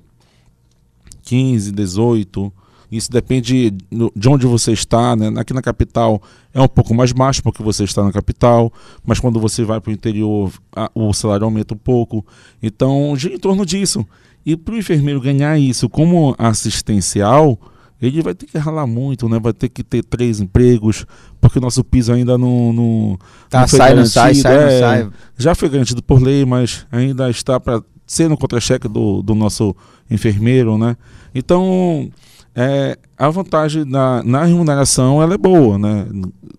15, 1.22 1.70
18. 1.70 2.52
Isso 2.90 3.10
depende 3.10 3.70
de 3.70 4.28
onde 4.28 4.46
você 4.46 4.72
está. 4.72 5.16
Né? 5.16 5.32
Aqui 5.40 5.54
na 5.54 5.62
capital 5.62 6.20
é 6.52 6.60
um 6.60 6.68
pouco 6.68 6.92
mais 6.92 7.10
baixo 7.12 7.42
porque 7.42 7.62
você 7.62 7.84
está 7.84 8.02
na 8.04 8.12
capital, 8.12 8.70
mas 9.02 9.18
quando 9.18 9.40
você 9.40 9.64
vai 9.64 9.80
para 9.80 9.90
o 9.90 9.94
interior, 9.94 10.52
a, 10.76 10.90
o 10.94 11.12
salário 11.14 11.44
aumenta 11.44 11.72
um 11.72 11.78
pouco. 11.78 12.26
Então, 12.62 13.16
gira 13.16 13.34
em 13.34 13.38
torno 13.38 13.64
disso. 13.64 14.06
E 14.44 14.56
para 14.56 14.74
o 14.74 14.78
enfermeiro 14.78 15.20
ganhar 15.20 15.58
isso 15.58 15.88
como 15.88 16.34
assistencial, 16.38 17.58
ele 18.00 18.20
vai 18.20 18.34
ter 18.34 18.46
que 18.46 18.58
ralar 18.58 18.86
muito, 18.86 19.28
né? 19.28 19.38
Vai 19.38 19.52
ter 19.52 19.68
que 19.68 19.84
ter 19.84 20.02
três 20.02 20.40
empregos, 20.40 21.06
porque 21.40 21.58
o 21.58 21.62
nosso 21.62 21.84
piso 21.84 22.12
ainda 22.12 22.36
não, 22.36 22.72
não, 22.72 23.18
tá, 23.48 23.60
não 23.60 23.68
foi 23.68 23.78
sai, 23.78 23.88
garantido. 23.90 24.00
Não 24.00 24.06
sai, 24.06 24.34
sai, 24.34 24.54
é, 24.54 24.62
não 24.64 24.80
sai. 24.80 25.10
Já 25.38 25.54
foi 25.54 25.68
garantido 25.68 26.02
por 26.02 26.20
lei, 26.20 26.44
mas 26.44 26.84
ainda 26.90 27.30
está 27.30 27.60
para 27.60 27.80
ser 28.04 28.28
no 28.28 28.36
contra-cheque 28.36 28.88
do, 28.88 29.22
do 29.22 29.34
nosso 29.34 29.74
enfermeiro, 30.10 30.76
né? 30.76 30.96
Então, 31.32 32.10
é, 32.54 32.98
a 33.16 33.30
vantagem 33.30 33.84
na, 33.84 34.22
na 34.24 34.44
remuneração 34.44 35.22
ela 35.22 35.34
é 35.34 35.38
boa, 35.38 35.78
né? 35.78 36.06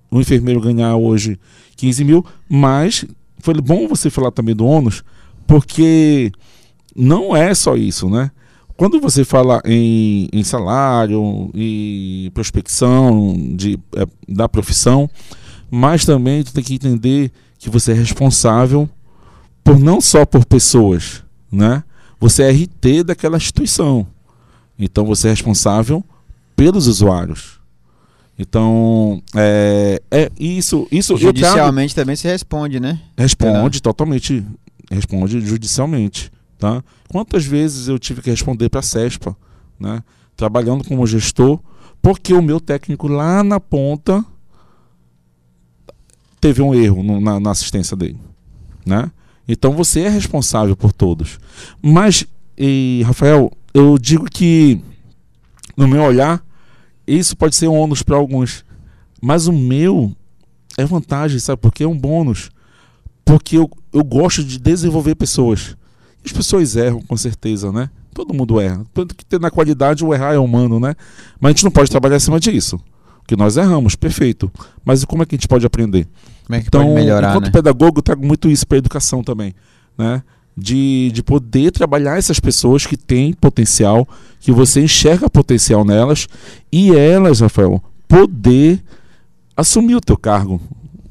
O 0.10 0.22
enfermeiro 0.22 0.62
ganhar 0.62 0.96
hoje 0.96 1.38
15 1.76 2.04
mil, 2.06 2.26
mas 2.50 3.06
foi 3.40 3.54
bom 3.56 3.88
você 3.88 4.10
falar 4.10 4.32
também 4.32 4.56
do 4.56 4.66
ônus, 4.66 5.04
porque 5.46 6.32
não 6.96 7.36
é 7.36 7.54
só 7.54 7.76
isso, 7.76 8.10
né? 8.10 8.32
Quando 8.76 9.00
você 9.00 9.24
fala 9.24 9.62
em, 9.66 10.28
em 10.34 10.44
salário 10.44 11.52
e 11.54 12.32
prospecção 12.34 13.36
de, 13.56 13.80
é, 13.96 14.06
da 14.28 14.50
profissão, 14.50 15.10
mas 15.70 16.06
também 16.06 16.44
tu 16.44 16.54
tem 16.54 16.64
que 16.64 16.76
entender 16.76 17.32
que 17.58 17.70
você 17.70 17.92
é 17.92 17.96
responsável 17.96 18.90
por 19.64 19.80
não 19.80 20.02
só 20.02 20.26
por 20.26 20.46
pessoas, 20.46 21.24
né? 21.52 21.84
Você 22.20 22.44
é 22.44 22.52
RT 22.52 23.04
daquela 23.06 23.38
instituição. 23.38 24.08
Então 24.78 25.06
você 25.06 25.28
é 25.28 25.32
responsável 25.32 26.04
pelos 26.56 26.88
usuários. 26.88 27.60
Então, 28.38 29.22
é, 29.36 30.02
é 30.10 30.32
isso, 30.40 30.88
isso 30.92 31.16
judicialmente 31.16 31.94
trago, 31.94 32.06
também 32.06 32.16
se 32.16 32.28
responde, 32.28 32.80
né? 32.80 33.00
Responde 33.16 33.82
totalmente, 33.82 34.44
responde 34.90 35.40
judicialmente. 35.42 36.32
Tá? 36.64 36.82
Quantas 37.10 37.44
vezes 37.44 37.90
eu 37.90 38.00
tive 38.00 38.22
que 38.22 38.30
responder 38.30 38.70
para 38.70 38.80
a 38.80 38.84
CESPA, 38.84 39.36
né? 39.78 40.02
trabalhando 40.34 40.82
como 40.86 41.06
gestor, 41.06 41.60
porque 42.02 42.34
o 42.34 42.42
meu 42.42 42.58
técnico 42.58 43.06
lá 43.10 43.44
na 43.44 43.60
ponta 43.60 44.24
teve 46.40 46.62
um 46.62 46.74
erro 46.74 47.04
no, 47.04 47.20
na, 47.20 47.38
na, 47.38 47.52
assistência 47.52 47.98
dele. 47.98 48.18
Né? 48.86 49.12
Então 49.46 49.74
você 49.74 50.04
é 50.04 50.10
responsável 50.10 50.74
por 50.74 50.94
todos. 50.94 51.38
Mas, 51.82 52.26
e, 52.58 53.04
Rafael, 53.06 53.52
eu 53.74 53.98
digo 53.98 54.24
que, 54.32 54.82
no 55.76 55.86
meu 55.86 56.04
olhar, 56.04 56.42
isso 57.06 57.36
pode 57.36 57.58
ser 57.58 57.68
um 57.68 57.78
ônus 57.78 58.02
para 58.02 58.16
alguns. 58.16 58.64
Mas 59.22 59.48
o 59.48 59.52
meu 59.52 60.16
é 60.78 60.86
vantagem, 60.86 61.40
sabe? 61.40 61.62
Porque 61.62 61.84
é 61.84 61.88
um 61.90 62.00
bônus. 62.00 62.52
Porque 63.26 63.58
eu, 63.58 63.70
eu 63.92 64.02
gosto 64.02 64.42
de 64.46 64.58
desenvolver 64.58 65.16
pessoas. 65.16 65.76
As 66.26 66.32
pessoas 66.32 66.76
erram, 66.76 67.02
com 67.02 67.18
certeza, 67.18 67.72
né? 67.72 67.90
Todo 68.14 68.34
mundo 68.34 68.60
erra. 68.60 68.86
Tanto 68.94 69.16
que 69.16 69.40
na 69.40 69.52
qualidade 69.52 70.06
o 70.06 70.14
errar 70.14 70.34
é 70.34 70.38
humano, 70.38 70.80
né? 70.80 70.96
Mas 71.40 71.50
a 71.50 71.54
gente 71.54 71.64
não 71.64 71.72
pode 71.72 71.90
trabalhar 71.90 72.18
acima 72.18 72.40
disso. 72.40 72.80
Porque 73.20 73.36
nós 73.36 73.58
erramos, 73.58 73.96
perfeito. 73.96 74.52
Mas 74.86 75.04
como 75.06 75.24
é 75.24 75.26
que 75.26 75.36
a 75.36 75.38
gente 75.38 75.48
pode 75.48 75.66
aprender? 75.66 76.08
Como 76.46 76.58
é 76.58 76.62
que 76.62 76.68
então, 76.68 76.84
pode 76.84 76.94
melhorar, 76.94 77.30
enquanto 77.30 77.46
né? 77.46 77.52
pedagogo, 77.52 78.00
eu 78.00 78.04
trago 78.04 78.26
muito 78.26 78.50
isso 78.50 78.68
para 78.68 78.78
a 78.78 78.80
educação 78.80 79.24
também, 79.24 79.56
né? 79.98 80.22
De, 80.56 81.10
de 81.12 81.24
poder 81.24 81.72
trabalhar 81.72 82.18
essas 82.18 82.40
pessoas 82.40 82.86
que 82.86 82.96
têm 82.96 83.34
potencial, 83.34 84.08
que 84.40 84.52
você 84.52 84.82
enxerga 84.82 85.30
potencial 85.30 85.84
nelas, 85.84 86.28
e 86.72 86.96
elas, 86.96 87.40
Rafael, 87.40 87.82
poder 88.08 88.84
assumir 89.56 89.96
o 89.96 90.02
teu 90.02 90.18
cargo 90.18 90.62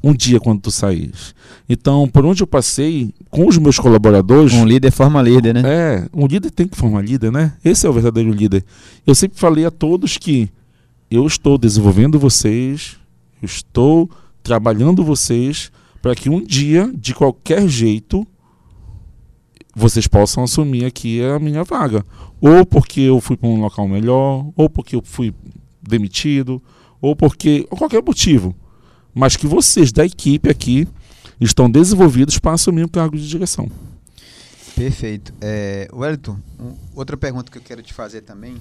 um 0.03 0.13
dia 0.13 0.39
quando 0.39 0.61
tu 0.61 0.71
saís. 0.71 1.33
Então, 1.67 2.07
por 2.09 2.25
onde 2.25 2.43
eu 2.43 2.47
passei, 2.47 3.13
com 3.29 3.47
os 3.47 3.57
meus 3.57 3.79
colaboradores. 3.79 4.53
Um 4.53 4.65
líder 4.65 4.91
forma 4.91 5.21
líder, 5.21 5.53
né? 5.53 5.61
É, 5.65 6.09
um 6.13 6.27
líder 6.27 6.51
tem 6.51 6.67
que 6.67 6.75
formar 6.75 7.01
líder, 7.01 7.31
né? 7.31 7.53
Esse 7.63 7.87
é 7.87 7.89
o 7.89 7.93
verdadeiro 7.93 8.31
líder. 8.31 8.65
Eu 9.07 9.15
sempre 9.15 9.39
falei 9.39 9.65
a 9.65 9.71
todos 9.71 10.17
que 10.17 10.49
eu 11.09 11.25
estou 11.25 11.57
desenvolvendo 11.57 12.19
vocês, 12.19 12.97
eu 13.41 13.45
estou 13.45 14.09
trabalhando 14.41 15.03
vocês 15.03 15.71
para 16.01 16.13
que 16.13 16.29
um 16.29 16.43
dia, 16.43 16.91
de 16.93 17.15
qualquer 17.15 17.65
jeito, 17.67 18.27
vocês 19.73 20.05
possam 20.05 20.43
assumir 20.43 20.85
aqui 20.85 21.23
a 21.23 21.39
minha 21.39 21.63
vaga. 21.63 22.05
Ou 22.41 22.65
porque 22.65 22.99
eu 23.01 23.21
fui 23.21 23.37
para 23.37 23.47
um 23.47 23.61
local 23.61 23.87
melhor, 23.87 24.45
ou 24.55 24.69
porque 24.69 24.97
eu 24.97 25.01
fui 25.01 25.33
demitido, 25.81 26.61
ou 27.01 27.15
porque. 27.15 27.65
ou 27.71 27.77
qualquer 27.77 28.03
motivo. 28.03 28.53
Mas 29.13 29.35
que 29.35 29.47
vocês 29.47 29.91
da 29.91 30.05
equipe 30.05 30.49
aqui 30.49 30.87
estão 31.39 31.69
desenvolvidos 31.69 32.39
para 32.39 32.53
assumir 32.53 32.83
o 32.83 32.89
cargo 32.89 33.17
de 33.17 33.27
direção. 33.27 33.69
Perfeito. 34.75 35.33
É, 35.39 35.87
Wellington, 35.93 36.37
um, 36.59 36.73
outra 36.95 37.15
pergunta 37.15 37.51
que 37.51 37.57
eu 37.57 37.61
quero 37.61 37.83
te 37.83 37.93
fazer 37.93 38.21
também 38.21 38.55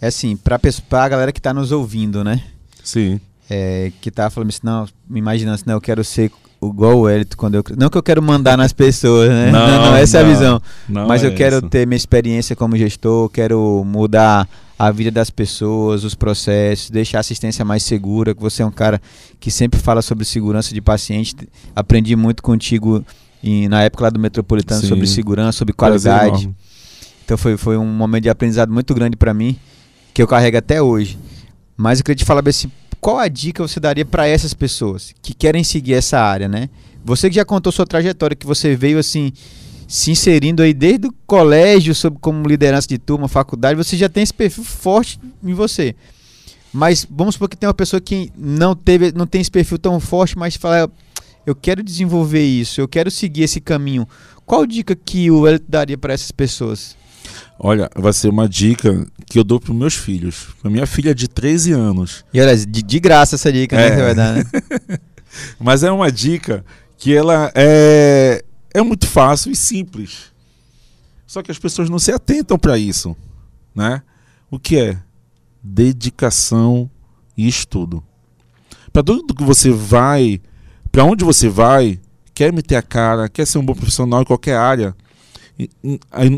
é 0.00 0.08
assim, 0.08 0.36
para 0.36 0.60
a 1.02 1.08
galera 1.08 1.32
que 1.32 1.38
está 1.38 1.54
nos 1.54 1.72
ouvindo, 1.72 2.22
né? 2.22 2.44
Sim. 2.82 3.18
É, 3.48 3.90
que 4.00 4.10
tá 4.10 4.28
falando 4.28 4.50
assim, 4.50 4.60
não, 4.62 4.86
me 5.08 5.18
imaginando 5.18 5.54
assim, 5.54 5.64
não, 5.66 5.74
eu 5.74 5.80
quero 5.80 6.04
ser 6.04 6.30
igual 6.68 6.98
o 6.98 7.00
Wellington 7.02 7.36
quando 7.36 7.54
eu. 7.54 7.64
Não 7.76 7.88
que 7.88 7.98
eu 7.98 8.02
quero 8.02 8.22
mandar 8.22 8.56
nas 8.56 8.72
pessoas, 8.72 9.28
né? 9.28 9.50
Não, 9.50 9.66
não, 9.66 9.86
não 9.86 9.96
essa 9.96 10.20
não, 10.20 10.26
é 10.26 10.30
a 10.30 10.34
visão. 10.34 10.62
Mas 10.88 11.24
é 11.24 11.26
eu 11.26 11.34
quero 11.34 11.56
isso. 11.56 11.68
ter 11.68 11.86
minha 11.86 11.96
experiência 11.96 12.54
como 12.54 12.76
gestor, 12.76 13.28
quero 13.28 13.82
mudar 13.84 14.48
a 14.78 14.90
vida 14.90 15.10
das 15.10 15.30
pessoas, 15.30 16.04
os 16.04 16.14
processos, 16.14 16.90
deixar 16.90 17.18
a 17.18 17.20
assistência 17.20 17.64
mais 17.64 17.82
segura, 17.82 18.34
que 18.34 18.40
você 18.40 18.62
é 18.62 18.66
um 18.66 18.70
cara 18.70 19.00
que 19.38 19.50
sempre 19.50 19.78
fala 19.80 20.02
sobre 20.02 20.24
segurança 20.24 20.74
de 20.74 20.80
paciente. 20.80 21.34
Aprendi 21.74 22.16
muito 22.16 22.42
contigo 22.42 23.04
em, 23.42 23.68
na 23.68 23.82
época 23.82 24.04
lá 24.04 24.10
do 24.10 24.18
Metropolitano 24.18 24.80
Sim. 24.80 24.88
sobre 24.88 25.06
segurança, 25.06 25.58
sobre 25.58 25.74
qualidade. 25.74 26.50
Então 27.24 27.38
foi, 27.38 27.56
foi 27.56 27.76
um 27.76 27.86
momento 27.86 28.24
de 28.24 28.30
aprendizado 28.30 28.72
muito 28.72 28.94
grande 28.94 29.16
para 29.16 29.32
mim, 29.32 29.56
que 30.12 30.20
eu 30.20 30.26
carrego 30.26 30.58
até 30.58 30.82
hoje. 30.82 31.18
Mas 31.76 31.98
eu 31.98 32.04
queria 32.04 32.16
te 32.16 32.24
falar 32.24 32.42
assim, 32.46 32.70
qual 33.04 33.18
a 33.18 33.28
dica 33.28 33.62
você 33.62 33.78
daria 33.78 34.06
para 34.06 34.26
essas 34.26 34.54
pessoas 34.54 35.14
que 35.20 35.34
querem 35.34 35.62
seguir 35.62 35.92
essa 35.92 36.18
área, 36.18 36.48
né? 36.48 36.70
Você 37.04 37.28
que 37.28 37.36
já 37.36 37.44
contou 37.44 37.70
sua 37.70 37.84
trajetória, 37.84 38.34
que 38.34 38.46
você 38.46 38.74
veio 38.74 38.98
assim 38.98 39.30
se 39.86 40.10
inserindo 40.10 40.62
aí 40.62 40.72
desde 40.72 41.08
o 41.08 41.14
colégio, 41.26 41.94
sobre 41.94 42.18
como 42.18 42.48
liderança 42.48 42.88
de 42.88 42.96
turma, 42.96 43.28
faculdade, 43.28 43.76
você 43.76 43.94
já 43.94 44.08
tem 44.08 44.22
esse 44.22 44.32
perfil 44.32 44.64
forte 44.64 45.20
em 45.42 45.52
você. 45.52 45.94
Mas 46.72 47.06
vamos 47.10 47.34
supor 47.34 47.50
que 47.50 47.58
tem 47.58 47.68
uma 47.68 47.74
pessoa 47.74 48.00
que 48.00 48.32
não 48.38 48.74
teve, 48.74 49.12
não 49.12 49.26
tem 49.26 49.42
esse 49.42 49.50
perfil 49.50 49.78
tão 49.78 50.00
forte, 50.00 50.38
mas 50.38 50.56
fala, 50.56 50.90
eu 51.44 51.54
quero 51.54 51.82
desenvolver 51.82 52.42
isso, 52.42 52.80
eu 52.80 52.88
quero 52.88 53.10
seguir 53.10 53.42
esse 53.42 53.60
caminho. 53.60 54.08
Qual 54.46 54.64
dica 54.64 54.96
que 54.96 55.30
o 55.30 55.46
Elito 55.46 55.66
daria 55.68 55.98
para 55.98 56.14
essas 56.14 56.30
pessoas? 56.30 56.96
Olha, 57.58 57.90
vai 57.94 58.12
ser 58.12 58.28
uma 58.28 58.48
dica 58.48 59.06
que 59.26 59.38
eu 59.38 59.44
dou 59.44 59.60
para 59.60 59.72
meus 59.72 59.94
filhos. 59.94 60.48
Para 60.60 60.70
minha 60.70 60.86
filha 60.86 61.14
de 61.14 61.28
13 61.28 61.72
anos. 61.72 62.24
E 62.32 62.40
olha, 62.40 62.56
de, 62.56 62.82
de 62.82 63.00
graça 63.00 63.36
essa 63.36 63.52
dica, 63.52 63.76
né, 63.76 63.86
é. 63.86 63.90
Que 63.90 64.02
vai 64.02 64.14
dar, 64.14 64.34
né? 64.34 64.44
Mas 65.58 65.82
é 65.82 65.90
uma 65.90 66.10
dica 66.10 66.64
que 66.96 67.14
ela 67.14 67.50
é 67.54 68.44
é 68.74 68.82
muito 68.82 69.06
fácil 69.06 69.52
e 69.52 69.56
simples. 69.56 70.32
Só 71.26 71.42
que 71.42 71.50
as 71.50 71.58
pessoas 71.58 71.88
não 71.88 71.98
se 71.98 72.12
atentam 72.12 72.58
para 72.58 72.76
isso, 72.76 73.16
né? 73.74 74.02
O 74.50 74.58
que 74.58 74.76
é 74.76 74.98
dedicação 75.62 76.90
e 77.36 77.48
estudo. 77.48 78.04
Para 78.92 79.02
tudo 79.02 79.34
que 79.34 79.44
você 79.44 79.70
vai, 79.70 80.40
para 80.92 81.04
onde 81.04 81.24
você 81.24 81.48
vai, 81.48 82.00
quer 82.34 82.52
meter 82.52 82.76
a 82.76 82.82
cara, 82.82 83.28
quer 83.28 83.46
ser 83.46 83.58
um 83.58 83.64
bom 83.64 83.74
profissional 83.74 84.22
em 84.22 84.26
qualquer 84.26 84.56
área 84.56 84.94
e, 85.58 85.70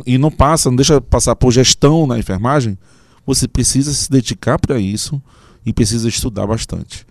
e, 0.05 0.19
não 0.19 0.31
passa, 0.31 0.69
não 0.69 0.77
deixa 0.77 1.01
passar 1.01 1.35
por 1.37 1.51
gestão 1.51 2.07
na 2.07 2.19
enfermagem, 2.19 2.79
você 3.25 3.49
precisa 3.49 3.93
se 3.93 4.11
dedicar 4.11 4.59
para 4.59 4.79
isso 4.79 5.21
e 5.65 5.73
precisa 5.73 6.09
estudar 6.09 6.47
bastante. 6.47 7.07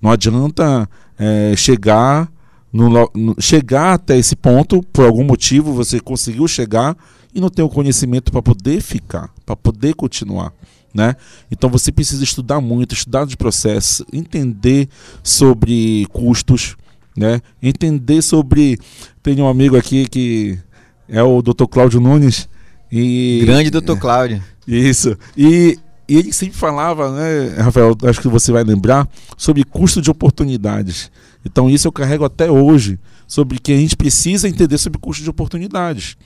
Não 0.00 0.10
adianta 0.10 0.88
é, 1.18 1.54
chegar, 1.56 2.30
no, 2.72 3.10
no, 3.14 3.36
chegar 3.40 3.94
até 3.94 4.16
esse 4.16 4.36
ponto, 4.36 4.82
por 4.92 5.04
algum 5.04 5.24
motivo 5.24 5.72
você 5.72 5.98
conseguiu 5.98 6.46
chegar 6.46 6.96
e 7.34 7.40
não 7.40 7.50
tem 7.50 7.64
o 7.64 7.68
conhecimento 7.68 8.30
para 8.30 8.40
poder 8.40 8.80
ficar, 8.80 9.30
para 9.44 9.56
poder 9.56 9.94
continuar. 9.94 10.52
Né? 10.94 11.14
Então 11.50 11.68
você 11.68 11.92
precisa 11.92 12.24
estudar 12.24 12.60
muito, 12.60 12.94
estudar 12.94 13.26
de 13.26 13.36
processo, 13.36 14.06
entender 14.12 14.88
sobre 15.22 16.06
custos, 16.12 16.76
né? 17.16 17.42
entender 17.62 18.22
sobre. 18.22 18.78
Tem 19.22 19.38
um 19.40 19.48
amigo 19.48 19.76
aqui 19.76 20.08
que 20.08 20.58
é 21.08 21.22
o 21.22 21.40
Dr. 21.40 21.66
Cláudio 21.70 22.00
Nunes. 22.00 22.48
E, 22.90 23.42
Grande 23.44 23.70
Dr. 23.70 23.96
Cláudio. 23.98 24.42
Isso. 24.66 25.16
E, 25.36 25.78
e 26.08 26.16
ele 26.16 26.32
sempre 26.32 26.56
falava, 26.56 27.10
né, 27.12 27.54
Rafael, 27.62 27.96
acho 28.04 28.20
que 28.20 28.28
você 28.28 28.52
vai 28.52 28.64
lembrar, 28.64 29.08
sobre 29.36 29.64
custo 29.64 30.00
de 30.00 30.10
oportunidades. 30.10 31.10
Então 31.44 31.68
isso 31.68 31.88
eu 31.88 31.92
carrego 31.92 32.24
até 32.24 32.50
hoje, 32.50 32.98
sobre 33.26 33.58
que 33.58 33.72
a 33.72 33.76
gente 33.76 33.96
precisa 33.96 34.48
entender 34.48 34.78
sobre 34.78 34.98
custo 34.98 35.22
de 35.22 35.30
oportunidades. 35.30 36.16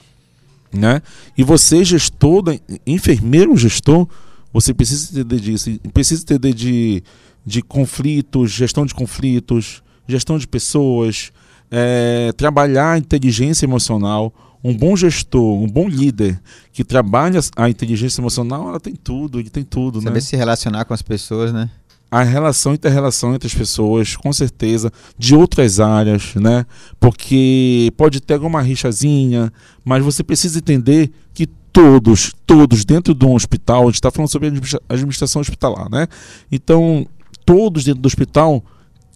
Né? 0.73 1.03
E 1.37 1.45
você, 1.45 1.85
gestor, 1.85 2.45
enfermeiro 2.87 3.57
gestor, 3.57 4.09
você 4.53 4.73
precisa 4.73 5.11
entender 5.11 5.41
disso, 5.41 5.71
precisa 5.93 6.23
entender 6.23 6.55
de, 6.55 7.03
de 7.45 7.63
conflitos, 7.63 8.51
gestão 8.51 8.87
de 8.87 8.95
conflitos, 8.95 9.83
gestão 10.07 10.39
de 10.39 10.47
pessoas, 10.47 11.33
é, 11.71 12.33
trabalhar 12.37 12.93
a 12.93 12.99
inteligência 12.99 13.65
emocional, 13.65 14.33
um 14.65 14.77
bom 14.77 14.97
gestor, 14.97 15.61
um 15.61 15.69
bom 15.69 15.89
líder 15.89 16.41
que 16.73 16.85
trabalha 16.85 17.41
a 17.57 17.69
inteligência 17.69 18.21
emocional, 18.21 18.69
ela 18.69 18.81
tem 18.81 18.95
tudo, 18.95 19.41
ele 19.41 19.51
tem 19.51 19.65
tudo, 19.65 20.01
Saber 20.01 20.15
né? 20.15 20.21
se 20.21 20.37
relacionar 20.37 20.85
com 20.85 20.95
as 20.95 21.03
pessoas, 21.03 21.53
né? 21.53 21.69
A 22.11 22.23
relação, 22.23 22.75
inter-relação 22.75 23.35
entre 23.35 23.47
as 23.47 23.55
pessoas, 23.55 24.17
com 24.17 24.33
certeza, 24.33 24.93
de 25.19 25.35
outras 25.35 25.81
áreas, 25.81 26.35
né? 26.35 26.67
Porque 27.01 27.91
pode 27.97 28.21
ter 28.21 28.35
alguma 28.35 28.61
rixazinha, 28.61 29.51
mas 29.83 30.05
você 30.05 30.23
precisa 30.23 30.59
entender 30.59 31.11
que 31.33 31.47
todos, 31.73 32.35
todos 32.47 32.85
dentro 32.85 33.15
de 33.15 33.25
um 33.25 33.35
hospital, 33.35 33.85
a 33.85 33.87
gente 33.87 33.95
está 33.95 34.11
falando 34.11 34.31
sobre 34.31 34.49
a 34.49 34.93
administração 34.95 35.41
hospitalar, 35.41 35.91
né? 35.91 36.07
Então, 36.51 37.07
todos 37.47 37.85
dentro 37.85 38.03
do 38.03 38.07
hospital 38.07 38.63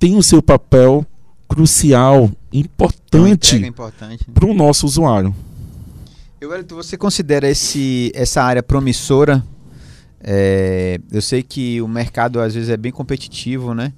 têm 0.01 0.17
o 0.17 0.23
seu 0.23 0.43
papel 0.43 1.07
crucial, 1.49 2.31
importante 2.53 3.61
para 4.33 4.47
o 4.47 4.55
nosso 4.55 4.87
usuário. 4.87 5.35
Eu, 6.41 6.51
você 6.69 6.97
considera 6.97 7.49
esse, 7.49 8.13
essa 8.15 8.43
área 8.43 8.63
promissora? 8.63 9.43
É, 10.21 11.01
eu 11.11 11.23
sei 11.23 11.43
que 11.43 11.81
o 11.81 11.89
mercado 11.89 12.41
às 12.41 12.55
vezes 12.55 12.69
é 12.69 12.77
bem 12.77 12.93
competitivo, 12.93 13.75
né? 13.75 13.93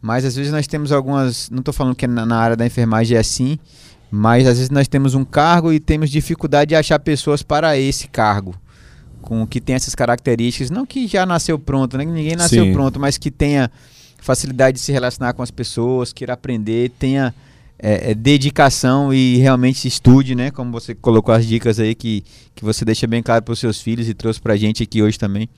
Mas 0.00 0.24
às 0.24 0.36
vezes 0.36 0.52
nós 0.52 0.66
temos 0.66 0.92
algumas. 0.92 1.50
Não 1.50 1.60
estou 1.60 1.74
falando 1.74 1.94
que 1.94 2.06
na, 2.06 2.24
na, 2.24 2.36
área 2.36 2.56
da 2.56 2.66
enfermagem 2.66 3.16
é 3.16 3.20
assim, 3.20 3.58
mas 4.10 4.46
às 4.46 4.56
vezes 4.56 4.70
nós 4.70 4.86
temos 4.86 5.14
um 5.14 5.24
cargo 5.24 5.72
e 5.72 5.80
temos 5.80 6.10
dificuldade 6.10 6.70
de 6.70 6.74
achar 6.76 6.98
pessoas 6.98 7.42
para 7.42 7.76
esse 7.76 8.08
cargo. 8.08 8.54
Com 9.20 9.46
que 9.46 9.60
tem 9.60 9.74
essas 9.74 9.94
características. 9.94 10.70
Não 10.70 10.86
que 10.86 11.06
já 11.06 11.26
nasceu 11.26 11.58
pronto, 11.58 11.98
né? 11.98 12.04
Ninguém 12.04 12.36
nasceu 12.36 12.64
Sim. 12.64 12.72
pronto, 12.72 13.00
mas 13.00 13.18
que 13.18 13.30
tenha 13.30 13.70
facilidade 14.18 14.76
de 14.76 14.84
se 14.84 14.92
relacionar 14.92 15.32
com 15.32 15.42
as 15.42 15.50
pessoas, 15.50 16.12
queira 16.12 16.34
aprender, 16.34 16.90
tenha 16.98 17.34
é, 17.78 18.10
é, 18.10 18.14
dedicação 18.14 19.14
e 19.14 19.36
realmente 19.36 19.86
estude, 19.86 20.34
né? 20.34 20.50
Como 20.50 20.72
você 20.72 20.94
colocou 20.94 21.34
as 21.34 21.46
dicas 21.46 21.78
aí 21.78 21.94
que, 21.94 22.24
que 22.54 22.64
você 22.64 22.84
deixa 22.84 23.06
bem 23.06 23.22
claro 23.22 23.42
para 23.42 23.52
os 23.52 23.58
seus 23.58 23.80
filhos 23.80 24.08
e 24.08 24.14
trouxe 24.14 24.40
para 24.40 24.54
a 24.54 24.56
gente 24.56 24.82
aqui 24.82 25.02
hoje 25.02 25.18
também. 25.18 25.48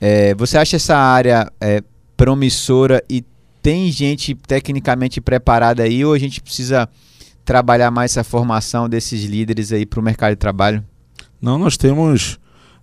É, 0.00 0.34
você 0.34 0.58
acha 0.58 0.76
essa 0.76 0.96
área 0.96 1.50
é, 1.60 1.82
promissora 2.16 3.02
e 3.08 3.24
tem 3.62 3.90
gente 3.90 4.34
tecnicamente 4.34 5.20
preparada 5.20 5.82
aí 5.82 6.04
ou 6.04 6.12
a 6.12 6.18
gente 6.18 6.40
precisa 6.40 6.88
trabalhar 7.44 7.90
mais 7.90 8.10
essa 8.10 8.24
formação 8.24 8.88
desses 8.88 9.24
líderes 9.24 9.72
aí 9.72 9.86
para 9.86 10.00
o 10.00 10.02
mercado 10.02 10.30
de 10.30 10.36
trabalho? 10.36 10.84
Não, 11.40 11.58
nós 11.58 11.76
temos 11.76 12.38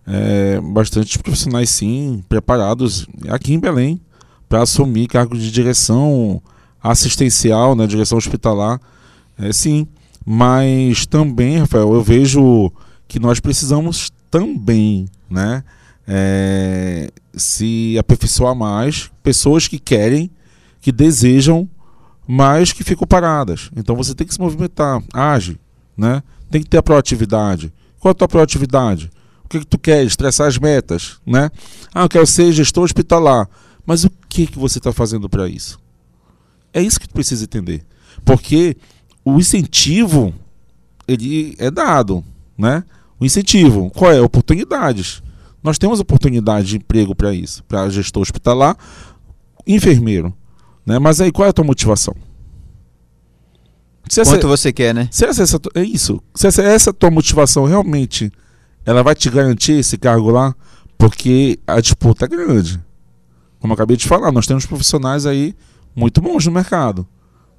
é, 0.08 0.60
bastante 0.62 1.20
profissionais 1.20 1.70
sim 1.70 2.24
preparados 2.30 3.06
aqui 3.30 3.54
em 3.54 3.60
Belém 3.60 4.00
para 4.54 4.62
assumir 4.62 5.08
cargo 5.08 5.36
de 5.36 5.50
direção 5.50 6.40
assistencial, 6.80 7.76
né, 7.76 7.88
direção 7.88 8.20
hospitalar, 8.20 8.80
é, 9.36 9.52
sim. 9.52 9.88
Mas 10.24 11.08
também, 11.08 11.58
Rafael, 11.58 11.92
eu 11.92 12.04
vejo 12.04 12.72
que 13.08 13.20
nós 13.20 13.40
precisamos 13.40 14.12
também, 14.30 15.08
né, 15.28 15.64
é, 16.08 17.10
se 17.34 17.98
aperfeiçoar 17.98 18.54
mais, 18.54 19.10
pessoas 19.24 19.68
que 19.68 19.80
querem, 19.80 20.30
que 20.82 20.92
desejam, 20.92 21.68
mas 22.28 22.72
que 22.72 22.84
ficam 22.84 23.08
paradas. 23.08 23.72
Então 23.76 23.96
você 23.96 24.14
tem 24.14 24.28
que 24.28 24.36
se 24.36 24.40
movimentar, 24.40 25.02
age, 25.12 25.60
né? 25.98 26.22
Tem 26.52 26.62
que 26.62 26.70
ter 26.70 26.78
a 26.78 26.84
proatividade. 26.84 27.74
Qual 28.00 28.12
é 28.12 28.14
a 28.14 28.16
tua 28.16 28.28
proatividade? 28.28 29.10
O 29.46 29.50
que, 29.50 29.62
que 29.62 29.66
tu 29.66 29.80
quer? 29.80 30.04
Estressar 30.04 30.48
as 30.48 30.60
metas, 30.60 31.18
né? 31.26 31.50
Ah, 31.92 32.04
eu 32.04 32.10
quero 32.10 32.28
ser 32.28 32.52
gestor 32.52 32.84
hospitalar. 32.84 33.50
Mas 33.86 34.04
o 34.04 34.12
que, 34.30 34.48
que 34.48 34.58
você 34.58 34.78
está 34.78 34.92
fazendo 34.94 35.30
para 35.30 35.48
isso? 35.48 35.80
É 36.74 36.82
isso 36.82 37.00
que 37.00 37.08
tu 37.08 37.14
precisa 37.14 37.44
entender. 37.44 37.86
Porque 38.24 38.78
o 39.24 39.38
incentivo, 39.40 40.34
ele 41.08 41.56
é 41.58 41.70
dado, 41.70 42.24
né? 42.58 42.84
O 43.20 43.26
incentivo, 43.26 43.90
qual 43.92 44.12
é? 44.12 44.22
Oportunidades. 44.22 45.22
Nós 45.62 45.78
temos 45.78 46.00
oportunidade 46.00 46.68
de 46.68 46.78
emprego 46.78 47.16
para 47.16 47.34
isso, 47.34 47.64
para 47.64 47.90
gestor 47.90 48.22
hospitalar, 48.22 48.78
enfermeiro, 49.66 50.34
né? 50.86 51.00
Mas 51.00 51.22
aí 51.22 51.32
qual 51.32 51.46
é 51.46 51.50
a 51.50 51.54
tua 51.54 51.64
motivação? 51.64 52.16
Se 54.10 54.20
essa, 54.20 54.32
Quanto 54.36 54.48
você 54.48 54.74
quer, 54.74 54.94
né? 54.94 55.08
Se 55.12 55.26
essa, 55.26 55.44
é 55.76 55.84
isso. 55.84 56.22
Se 56.36 56.48
essa, 56.48 56.62
essa 56.62 56.94
tua 56.94 57.10
motivação 57.10 57.66
realmente 57.66 58.32
ela 58.86 59.02
vai 59.02 59.16
te 59.16 59.30
garantir 59.30 59.74
esse 59.74 59.98
cargo 59.98 60.30
lá, 60.30 60.54
porque 60.98 61.58
a 61.66 61.80
disputa 61.80 62.26
é 62.26 62.28
grande. 62.28 62.80
Como 63.64 63.72
eu 63.72 63.76
acabei 63.76 63.96
de 63.96 64.06
falar, 64.06 64.30
nós 64.30 64.46
temos 64.46 64.66
profissionais 64.66 65.26
aí 65.26 65.56
muito 65.96 66.20
bons 66.20 66.46
no 66.46 66.52
mercado, 66.52 67.08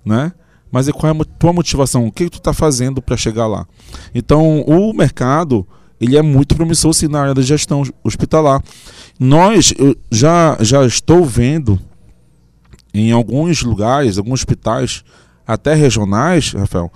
né? 0.05 0.33
Mas 0.71 0.87
e 0.87 0.93
qual 0.93 1.11
é 1.11 1.19
a 1.19 1.25
tua 1.25 1.51
motivação? 1.51 2.07
O 2.07 2.13
que, 2.13 2.29
tu 2.29 2.37
está 2.37 2.53
fazendo 2.53 3.01
para 3.01 3.17
chegar 3.17 3.47
lá? 3.47 3.67
Então, 4.15 4.61
o 4.67 4.93
mercado 4.93 5.67
ele 5.99 6.19
é 6.19 6.21
muito 6.21 6.57
promissor 6.57 6.93
sim, 6.93 7.09
na 7.09 7.23
área 7.23 7.33
da 7.33 7.41
gestão 7.41 7.83
hospitalar. 8.05 8.63
Nós, 9.19 9.73
eu 9.79 9.97
já, 10.11 10.59
já 10.61 10.85
estou 10.85 11.25
vendo 11.25 11.81
em 12.93 13.11
alguns 13.11 13.63
lugares, 13.63 14.19
alguns 14.19 14.41
hospitais, 14.41 15.03
até 15.47 15.73
regionais, 15.73 16.53
Rafael, 16.53 16.93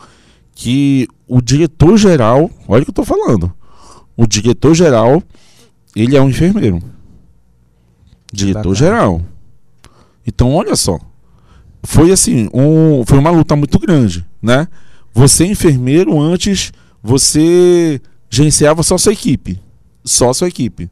que 0.54 1.08
o 1.26 1.40
diretor-geral, 1.40 2.50
olha 2.68 2.82
o 2.82 2.84
que 2.84 2.90
eu 2.90 3.02
estou 3.02 3.06
falando, 3.06 3.50
o 4.14 4.26
diretor-geral, 4.26 5.22
ele 5.96 6.14
é 6.14 6.20
um 6.20 6.28
enfermeiro. 6.28 6.97
Diretor-geral. 8.32 9.22
Então, 10.26 10.54
olha 10.54 10.76
só. 10.76 10.98
Foi 11.82 12.12
assim, 12.12 12.48
um, 12.52 13.04
foi 13.06 13.18
uma 13.18 13.30
luta 13.30 13.56
muito 13.56 13.78
grande, 13.78 14.26
né? 14.42 14.68
Você 15.14 15.46
enfermeiro 15.46 16.20
antes, 16.20 16.72
você 17.02 18.00
gerenciava 18.28 18.82
só 18.82 18.98
sua 18.98 19.12
equipe, 19.12 19.60
só 20.04 20.32
sua 20.32 20.48
equipe. 20.48 20.90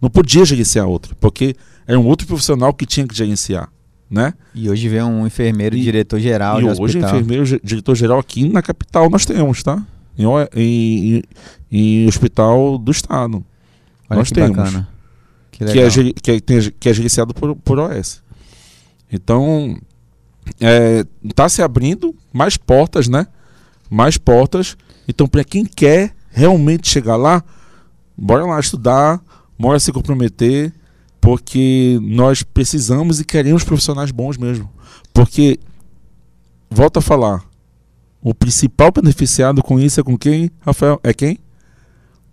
Não 0.00 0.08
podia 0.08 0.44
gerenciar 0.44 0.86
outra, 0.86 1.14
porque 1.20 1.54
era 1.86 1.98
um 1.98 2.06
outro 2.06 2.26
profissional 2.26 2.72
que 2.72 2.86
tinha 2.86 3.06
que 3.06 3.14
gerenciar, 3.14 3.68
né? 4.08 4.32
E 4.54 4.70
hoje 4.70 4.88
vem 4.88 5.02
um 5.02 5.26
enfermeiro 5.26 5.76
diretor 5.76 6.20
geral. 6.20 6.60
E 6.60 6.64
hoje 6.64 6.80
hospital. 6.80 7.10
enfermeiro 7.10 7.60
diretor 7.62 7.94
geral 7.94 8.18
aqui 8.18 8.48
na 8.48 8.62
capital 8.62 9.10
nós 9.10 9.26
temos, 9.26 9.62
tá? 9.62 9.84
Em, 10.16 10.24
em, 10.54 11.14
em, 11.16 11.22
em 11.70 12.06
hospital 12.06 12.78
do 12.78 12.90
estado. 12.90 13.44
Olha 14.08 14.18
nós 14.18 14.30
temos. 14.30 14.56
Bacana. 14.56 14.88
Que, 15.58 15.64
que, 15.64 15.80
é, 15.80 16.40
que, 16.40 16.54
é, 16.54 16.70
que 16.70 16.88
é 16.88 16.94
gerenciado 16.94 17.34
por, 17.34 17.56
por 17.56 17.78
OS. 17.80 18.22
Então, 19.12 19.76
está 21.24 21.44
é, 21.44 21.48
se 21.48 21.62
abrindo 21.62 22.14
mais 22.32 22.56
portas, 22.56 23.08
né? 23.08 23.26
Mais 23.90 24.16
portas. 24.16 24.76
Então, 25.08 25.26
para 25.26 25.42
quem 25.42 25.64
quer 25.64 26.14
realmente 26.30 26.88
chegar 26.88 27.16
lá, 27.16 27.42
bora 28.16 28.44
lá 28.44 28.60
estudar, 28.60 29.20
bora 29.58 29.80
se 29.80 29.90
comprometer, 29.90 30.72
porque 31.20 31.98
nós 32.02 32.42
precisamos 32.42 33.18
e 33.18 33.24
queremos 33.24 33.64
profissionais 33.64 34.12
bons 34.12 34.36
mesmo. 34.36 34.70
Porque, 35.12 35.58
volta 36.70 37.00
a 37.00 37.02
falar, 37.02 37.42
o 38.22 38.32
principal 38.32 38.92
beneficiado 38.92 39.62
com 39.62 39.80
isso 39.80 39.98
é 39.98 40.04
com 40.04 40.16
quem, 40.16 40.50
Rafael? 40.60 41.00
É 41.02 41.12
quem? 41.12 41.38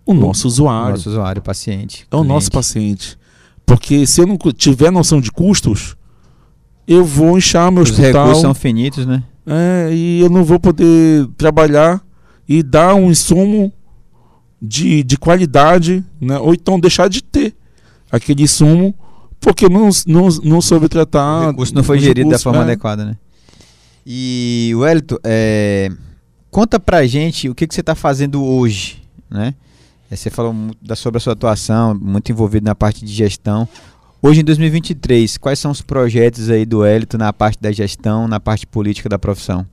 O 0.06 0.14
nosso 0.14 0.46
usuário. 0.46 0.88
O 0.88 0.90
nosso 0.92 1.10
usuário, 1.10 1.42
paciente. 1.42 2.06
É 2.10 2.16
o 2.16 2.24
nosso 2.24 2.50
paciente. 2.50 3.18
Porque 3.66 4.06
se 4.06 4.20
eu 4.20 4.26
não 4.26 4.38
tiver 4.56 4.92
noção 4.92 5.20
de 5.20 5.32
custos, 5.32 5.96
eu 6.86 7.04
vou 7.04 7.36
inchar 7.36 7.70
meu 7.72 7.82
Os 7.82 7.90
hospital. 7.90 8.10
Os 8.10 8.16
recursos 8.16 8.42
são 8.42 8.54
finitos, 8.54 9.04
né? 9.04 9.24
É, 9.44 9.90
e 9.92 10.20
eu 10.20 10.30
não 10.30 10.44
vou 10.44 10.60
poder 10.60 11.26
trabalhar 11.36 12.00
e 12.48 12.62
dar 12.62 12.94
um 12.94 13.10
insumo 13.10 13.72
de, 14.62 15.02
de 15.02 15.16
qualidade, 15.18 16.04
né? 16.20 16.38
ou 16.38 16.54
então 16.54 16.78
deixar 16.78 17.08
de 17.08 17.22
ter 17.22 17.54
aquele 18.10 18.44
insumo 18.44 18.94
porque 19.40 19.68
não, 19.68 19.88
não, 20.06 20.28
não 20.42 20.60
soube 20.60 20.88
tratar. 20.88 21.42
O 21.42 21.50
recurso 21.50 21.74
não 21.74 21.84
foi 21.84 21.98
gerido 21.98 22.30
da 22.30 22.36
recursos, 22.36 22.42
forma 22.42 22.60
é. 22.60 22.62
adequada, 22.62 23.04
né? 23.04 23.16
E, 24.04 24.72
Wellington, 24.74 25.18
é, 25.24 25.90
conta 26.50 26.78
pra 26.78 27.06
gente 27.06 27.48
o 27.48 27.54
que, 27.54 27.66
que 27.66 27.74
você 27.74 27.82
tá 27.82 27.94
fazendo 27.94 28.42
hoje, 28.44 29.02
né? 29.28 29.54
É, 30.10 30.16
Você 30.16 30.30
falou 30.30 30.54
sobre 30.94 31.18
a 31.18 31.20
sua 31.20 31.34
atuação, 31.34 31.94
muito 31.94 32.30
envolvido 32.32 32.64
na 32.64 32.74
parte 32.74 33.04
de 33.04 33.12
gestão. 33.12 33.68
Hoje, 34.22 34.40
em 34.40 34.44
2023, 34.44 35.36
quais 35.36 35.58
são 35.58 35.70
os 35.70 35.82
projetos 35.82 36.48
aí 36.50 36.64
do 36.64 36.78
Wellington 36.80 37.18
na 37.18 37.30
parte 37.32 37.58
da 37.60 37.70
gestão, 37.72 38.26
na 38.26 38.40
parte 38.40 38.66
política 38.66 39.08
da 39.08 39.18
profissão? 39.18 39.66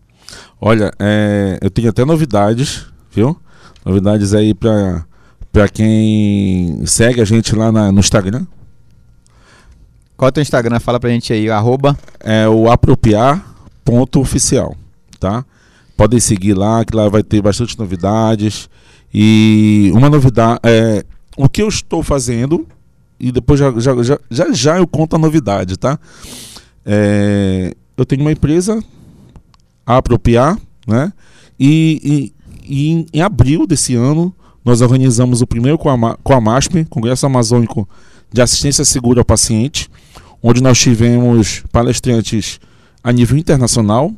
Olha, 0.60 0.92
é, 1.00 1.58
eu 1.62 1.70
tenho 1.70 1.90
até 1.90 2.04
novidades, 2.06 2.86
viu? 3.12 3.38
Novidades 3.86 4.34
aí 4.34 4.54
pra, 4.54 5.06
pra 5.52 5.68
quem 5.70 6.86
segue 6.86 7.22
a 7.22 7.26
gente 7.26 7.56
lá 7.56 7.72
na- 7.72 7.92
no 7.92 8.00
Instagram. 8.00 8.46
Qual 10.18 10.28
é 10.28 10.30
o 10.30 10.32
teu 10.32 10.42
Instagram? 10.42 10.80
Fala 10.80 11.00
pra 11.00 11.10
gente 11.10 11.32
aí, 11.34 11.50
arroba. 11.50 11.98
É 12.20 12.48
o 12.48 12.70
apropriar.oficial, 12.72 14.76
tá? 15.20 15.44
Podem 15.98 16.20
seguir 16.20 16.54
lá, 16.54 16.84
que 16.86 16.96
lá 16.96 17.10
vai 17.10 17.24
ter 17.24 17.42
bastante 17.42 17.78
novidades. 17.78 18.70
E 19.14 19.92
uma 19.94 20.10
novidade 20.10 20.60
é 20.64 21.04
o 21.38 21.48
que 21.48 21.62
eu 21.62 21.68
estou 21.68 22.02
fazendo, 22.02 22.68
e 23.20 23.32
depois 23.32 23.60
já 23.60 23.72
já, 23.80 24.02
já, 24.04 24.20
já, 24.30 24.52
já 24.52 24.78
eu 24.78 24.88
conto 24.88 25.16
a 25.16 25.20
novidade, 25.20 25.78
tá? 25.78 26.00
É, 26.86 27.74
eu 27.96 28.06
tenho 28.06 28.22
uma 28.22 28.32
empresa, 28.32 28.84
a 29.86 29.98
Apropriar, 29.98 30.58
né? 30.88 31.14
E, 31.60 32.00
e- 32.04 32.44
e 32.66 33.08
em, 33.14 33.22
abril 33.22 33.68
desse 33.68 33.94
ano, 33.94 34.34
nós 34.64 34.82
organizamos 34.82 35.42
o 35.42 35.48
primeiro 35.48 35.78
com 35.78 35.90
a, 35.90 36.18
com 36.24 36.34
a 36.34 36.40
MASP, 36.42 36.86
Congresso 36.86 37.26
Amazônico 37.26 37.88
de 38.32 38.42
Assistência 38.42 38.86
Segura 38.86 39.20
ao 39.22 39.26
Paciente, 39.26 39.90
onde 40.42 40.64
nós 40.64 40.80
tivemos 40.80 41.64
palestrantes 41.72 42.60
a 43.04 43.12
nível 43.12 43.38
internacional, 43.38 44.12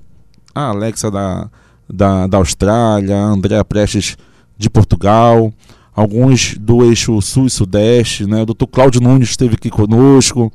a 0.53 0.67
Alexa 0.69 1.09
da, 1.09 1.49
da, 1.91 2.27
da 2.27 2.37
Austrália, 2.37 3.15
a 3.17 3.25
Andrea 3.25 3.65
Prestes 3.65 4.15
de 4.57 4.69
Portugal, 4.69 5.53
alguns 5.93 6.57
do 6.57 6.83
eixo 6.83 7.21
sul 7.21 7.45
e 7.45 7.49
sudeste, 7.49 8.25
né? 8.25 8.41
O 8.41 8.45
Dr. 8.45 8.65
Cláudio 8.65 9.01
Nunes 9.01 9.29
esteve 9.29 9.55
aqui 9.55 9.69
conosco, 9.69 10.51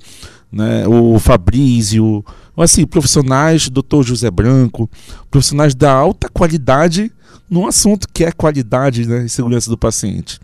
né? 0.52 0.86
O 0.86 1.18
Fabrício, 1.18 2.24
assim, 2.56 2.86
profissionais, 2.86 3.68
Dr. 3.68 4.02
José 4.02 4.30
Branco, 4.30 4.88
profissionais 5.30 5.74
da 5.74 5.92
alta 5.92 6.28
qualidade 6.28 7.10
num 7.48 7.66
assunto 7.66 8.06
que 8.12 8.24
é 8.24 8.30
qualidade 8.30 9.06
né? 9.06 9.24
e 9.24 9.28
segurança 9.28 9.68
do 9.68 9.76
paciente. 9.76 10.38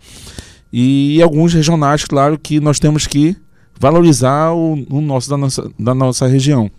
E 0.71 1.21
alguns 1.21 1.53
regionais, 1.53 2.03
claro, 2.03 2.37
que 2.37 2.59
nós 2.59 2.79
temos 2.79 3.07
que 3.07 3.35
valorizar 3.79 4.51
o, 4.51 4.73
o 4.89 4.99
nosso 4.99 5.29
da 5.29 5.37
nossa, 5.37 5.71
da 5.79 5.93
nossa 5.93 6.27
região. 6.27 6.69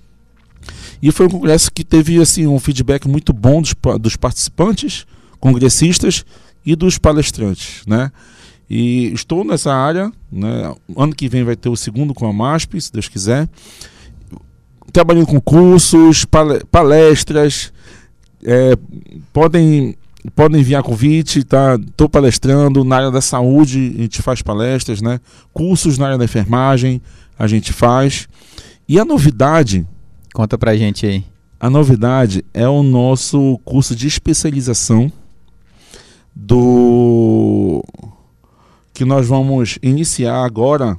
E 1.01 1.11
foi 1.11 1.27
um 1.27 1.31
congresso 1.31 1.71
que 1.73 1.85
teve 1.85 2.21
assim 2.21 2.47
um 2.47 2.59
feedback 2.59 3.09
muito 3.09 3.33
bom 3.33 3.63
dos, 3.63 3.75
dos 4.01 4.17
participantes, 4.17 5.07
congressistas 5.41 6.25
e 6.65 6.75
dos 6.77 6.99
palestrantes, 6.99 7.83
né? 7.87 8.11
E 8.71 9.07
estou 9.15 9.45
nessa 9.45 9.73
área, 9.75 10.13
né? 10.31 10.75
Ano 10.97 11.15
que 11.15 11.29
vem 11.29 11.43
vai 11.45 11.57
ter 11.57 11.69
o 11.71 11.77
segundo 11.77 12.13
com 12.13 12.27
a 12.27 12.33
MASP, 12.33 12.81
se 12.81 12.93
Deus 12.93 13.09
quiser. 13.09 13.49
Trabalhando 14.93 15.27
com 15.27 15.41
cursos, 15.41 16.25
pale- 16.25 16.63
palestras, 16.71 17.73
é, 18.45 18.75
podem 19.33 19.97
podem 20.35 20.61
enviar 20.61 20.83
convite, 20.83 21.45
tá? 21.45 21.77
Estou 21.77 22.09
palestrando 22.09 22.85
na 22.85 22.97
área 22.97 23.11
da 23.11 23.21
saúde, 23.21 23.95
a 23.99 24.03
gente 24.03 24.21
faz 24.21 24.43
palestras, 24.43 25.01
né? 25.01 25.21
Cursos 25.53 25.97
na 25.97 26.07
área 26.07 26.19
da 26.19 26.25
enfermagem, 26.25 27.01
a 27.39 27.47
gente 27.47 27.73
faz. 27.73 28.29
E 28.89 28.99
a 28.99 29.05
novidade, 29.05 29.87
Conta 30.35 30.59
pra 30.59 30.77
gente 30.77 31.07
aí. 31.07 31.25
a 31.61 31.71
novidade 31.71 32.45
é 32.53 32.69
o 32.69 32.83
nosso 32.83 33.59
curso 33.65 33.95
de 33.97 34.07
especialização 34.07 35.11
do 36.41 37.83
que 38.95 39.05
nós 39.05 39.27
vamos 39.27 39.77
iniciar 39.83 40.45
agora 40.45 40.97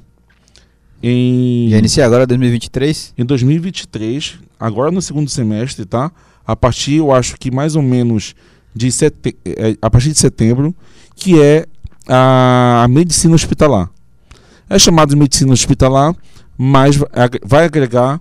em 1.02 1.68
Já 1.70 1.78
inicia 1.78 2.04
agora 2.04 2.26
2023? 2.26 3.14
em 3.16 3.24
2023, 3.24 4.38
agora 4.58 4.90
no 4.90 5.00
segundo 5.00 5.30
semestre, 5.30 5.86
tá? 5.86 6.12
A 6.46 6.54
partir, 6.54 6.96
eu 6.96 7.10
acho 7.10 7.36
que 7.38 7.50
mais 7.50 7.74
ou 7.74 7.82
menos 7.82 8.34
de 8.74 8.92
sete... 8.92 9.34
eh, 9.44 9.76
a 9.80 9.88
partir 9.90 10.10
de 10.10 10.18
setembro, 10.18 10.74
que 11.16 11.40
é 11.40 11.64
a, 12.06 12.86
medicina 12.90 13.34
hospitalar. 13.34 13.88
É 14.68 14.78
chamado 14.78 15.08
de 15.10 15.16
medicina 15.16 15.52
hospitalar, 15.52 16.14
mas 16.56 16.96
vai 17.44 17.64
agregar 17.64 18.20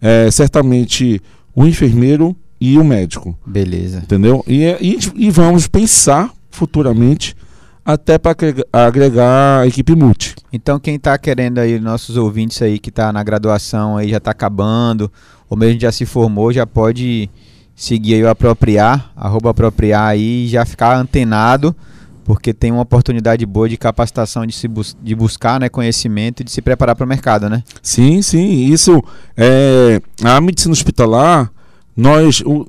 eh, 0.00 0.30
certamente 0.30 1.20
o 1.54 1.66
enfermeiro 1.66 2.34
e 2.60 2.78
o 2.78 2.84
médico, 2.84 3.38
Beleza. 3.46 3.98
entendeu? 3.98 4.42
E, 4.48 4.64
é- 4.64 4.78
e, 4.80 4.98
e 5.14 5.30
vamos 5.30 5.66
pensar 5.66 6.32
futuramente 6.54 7.36
até 7.84 8.16
para 8.16 8.34
agregar 8.72 9.60
a 9.60 9.66
equipe 9.66 9.94
multi. 9.94 10.34
Então 10.52 10.78
quem 10.80 10.98
tá 10.98 11.18
querendo 11.18 11.58
aí, 11.58 11.78
nossos 11.78 12.16
ouvintes 12.16 12.62
aí 12.62 12.78
que 12.78 12.90
tá 12.90 13.12
na 13.12 13.22
graduação 13.22 13.96
aí, 13.98 14.08
já 14.08 14.18
tá 14.18 14.30
acabando, 14.30 15.12
ou 15.50 15.56
mesmo 15.56 15.78
já 15.80 15.92
se 15.92 16.06
formou, 16.06 16.50
já 16.52 16.66
pode 16.66 17.28
seguir 17.76 18.14
aí 18.14 18.22
o 18.22 18.28
Apropriar, 18.30 19.12
arroba 19.14 19.50
Apropriar 19.50 20.06
aí 20.06 20.46
e 20.46 20.48
já 20.48 20.64
ficar 20.64 20.96
antenado, 20.96 21.76
porque 22.24 22.54
tem 22.54 22.72
uma 22.72 22.80
oportunidade 22.82 23.44
boa 23.44 23.68
de 23.68 23.76
capacitação, 23.76 24.46
de, 24.46 24.54
se 24.54 24.66
bus 24.66 24.96
de 25.02 25.14
buscar 25.14 25.60
né, 25.60 25.68
conhecimento 25.68 26.40
e 26.40 26.44
de 26.44 26.50
se 26.50 26.62
preparar 26.62 26.96
para 26.96 27.04
o 27.04 27.08
mercado, 27.08 27.50
né? 27.50 27.62
Sim, 27.82 28.22
sim, 28.22 28.64
isso 28.72 29.02
é 29.36 30.00
a 30.22 30.40
medicina 30.40 30.72
hospitalar. 30.72 31.50
Nós, 31.94 32.40
o- 32.40 32.66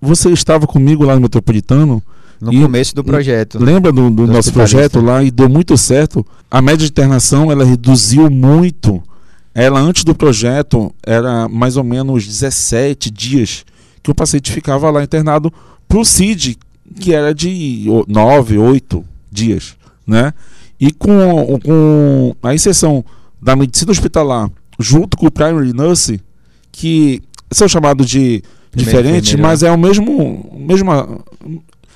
você 0.00 0.30
estava 0.30 0.66
comigo 0.66 1.04
lá 1.04 1.14
no 1.14 1.20
Metropolitano. 1.20 2.02
No 2.40 2.52
E- 2.52 2.60
começo 2.62 2.94
do 2.94 3.02
projeto. 3.04 3.58
Lembra 3.58 3.90
do, 3.92 4.10
do 4.10 4.26
Do 4.26 4.32
nosso 4.32 4.52
projeto 4.52 5.00
lá 5.00 5.22
e 5.22 5.30
deu 5.30 5.48
muito 5.48 5.76
certo. 5.76 6.24
A 6.50 6.60
média 6.60 6.78
de 6.78 6.90
internação 6.90 7.50
ela 7.50 7.64
reduziu 7.64 8.30
muito. 8.30 9.02
Ela 9.54 9.80
antes 9.80 10.04
do 10.04 10.14
projeto 10.14 10.94
era 11.04 11.48
mais 11.48 11.76
ou 11.76 11.84
menos 11.84 12.26
17 12.26 13.10
dias 13.10 13.64
que 14.02 14.10
o 14.10 14.14
paciente 14.14 14.52
ficava 14.52 14.90
lá 14.90 15.02
internado 15.02 15.52
pro 15.88 16.04
CID, 16.04 16.58
que 17.00 17.14
era 17.14 17.34
de 17.34 17.86
9, 18.06 18.58
8 18.58 19.04
dias, 19.32 19.74
né? 20.06 20.32
E 20.78 20.92
com, 20.92 21.58
com 21.64 22.36
a 22.42 22.54
inserção 22.54 23.04
da 23.40 23.56
medicina 23.56 23.90
hospitalar 23.90 24.50
junto 24.78 25.16
com 25.16 25.26
o 25.26 25.30
primary 25.30 25.72
nurse, 25.72 26.20
que 26.70 27.22
são 27.50 27.66
chamados 27.66 28.08
de 28.08 28.42
diferente, 28.74 29.36
mas 29.38 29.62
é 29.62 29.70
o 29.72 29.78
mesmo, 29.78 30.54
mesma, 30.58 31.18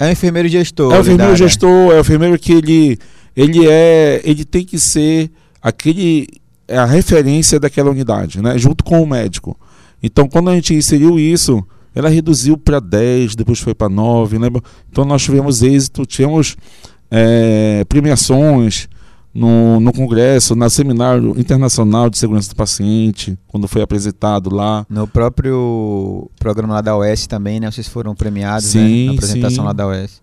É 0.00 0.08
o 0.08 0.10
enfermeiro 0.10 0.48
gestor. 0.48 0.92
é 0.92 0.96
o 0.96 1.00
enfermeiro 1.00 1.32
área. 1.32 1.36
gestor, 1.36 1.92
é 1.92 1.96
o 1.96 2.00
enfermeiro 2.00 2.38
que 2.38 2.52
ele, 2.52 2.98
ele 3.36 3.68
é, 3.68 4.20
ele 4.24 4.44
tem 4.44 4.64
que 4.64 4.78
ser 4.78 5.30
aquele 5.62 6.26
é 6.66 6.78
a 6.78 6.86
referência 6.86 7.58
daquela 7.58 7.90
unidade, 7.90 8.40
né, 8.40 8.56
junto 8.56 8.84
com 8.84 9.02
o 9.02 9.06
médico. 9.06 9.58
Então, 10.00 10.28
quando 10.28 10.50
a 10.50 10.54
gente 10.54 10.72
inseriu 10.72 11.18
isso, 11.18 11.62
ela 11.94 12.08
reduziu 12.08 12.56
para 12.56 12.78
10, 12.78 13.34
depois 13.34 13.58
foi 13.58 13.74
para 13.74 13.88
9, 13.88 14.38
lembra? 14.38 14.62
Então 14.90 15.04
nós 15.04 15.22
tivemos 15.22 15.62
êxito, 15.62 16.06
tivemos 16.06 16.56
é, 17.10 17.84
premiações 17.88 18.88
no, 19.32 19.78
no 19.78 19.92
congresso, 19.92 20.56
no 20.56 20.68
seminário 20.68 21.38
internacional 21.38 22.10
de 22.10 22.18
segurança 22.18 22.48
do 22.50 22.56
paciente, 22.56 23.38
quando 23.46 23.68
foi 23.68 23.82
apresentado 23.82 24.52
lá. 24.52 24.84
No 24.88 25.06
próprio 25.06 26.30
programa 26.38 26.74
lá 26.74 26.80
da 26.80 26.96
OS 26.96 27.26
também, 27.26 27.60
né? 27.60 27.70
Vocês 27.70 27.88
foram 27.88 28.14
premiados, 28.14 28.66
Sim, 28.66 28.78
né? 29.00 29.06
Na 29.06 29.12
apresentação 29.12 29.62
sim. 29.62 29.66
lá 29.66 29.72
da 29.72 29.86
OS. 29.86 30.20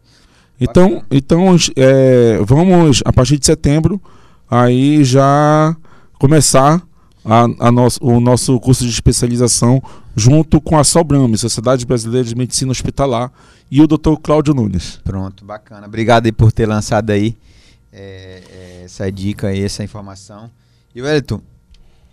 Então, 0.59 1.03
então 1.11 1.55
é, 1.75 2.39
vamos, 2.43 3.01
a 3.05 3.13
partir 3.13 3.37
de 3.37 3.45
setembro, 3.45 4.01
aí 4.49 5.03
já 5.03 5.75
começar 6.19 6.81
a, 7.23 7.45
a 7.59 7.71
nosso, 7.71 7.99
o 8.01 8.19
nosso 8.19 8.59
curso 8.59 8.83
de 8.83 8.89
especialização 8.89 9.81
junto 10.15 10.59
com 10.59 10.77
a 10.77 10.83
Sobrame, 10.83 11.37
Sociedade 11.37 11.85
Brasileira 11.85 12.27
de 12.27 12.35
Medicina 12.35 12.71
Hospitalar, 12.71 13.31
e 13.69 13.81
o 13.81 13.87
Dr. 13.87 14.15
Cláudio 14.21 14.53
Nunes. 14.53 14.99
Pronto, 15.03 15.45
bacana. 15.45 15.85
Obrigado 15.85 16.25
aí 16.25 16.31
por 16.31 16.51
ter 16.51 16.65
lançado 16.65 17.11
aí 17.11 17.35
é, 17.91 18.41
é, 18.49 18.81
essa 18.85 19.11
dica 19.11 19.47
aí, 19.47 19.63
essa 19.63 19.83
informação. 19.83 20.49
E 20.93 21.01
Wellington, 21.01 21.41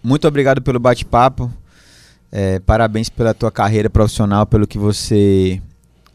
muito 0.03 0.27
obrigado 0.29 0.61
pelo 0.61 0.79
bate-papo. 0.79 1.51
É, 2.31 2.59
parabéns 2.59 3.09
pela 3.09 3.33
tua 3.33 3.51
carreira 3.51 3.89
profissional, 3.89 4.45
pelo 4.45 4.67
que 4.67 4.79
você 4.79 5.63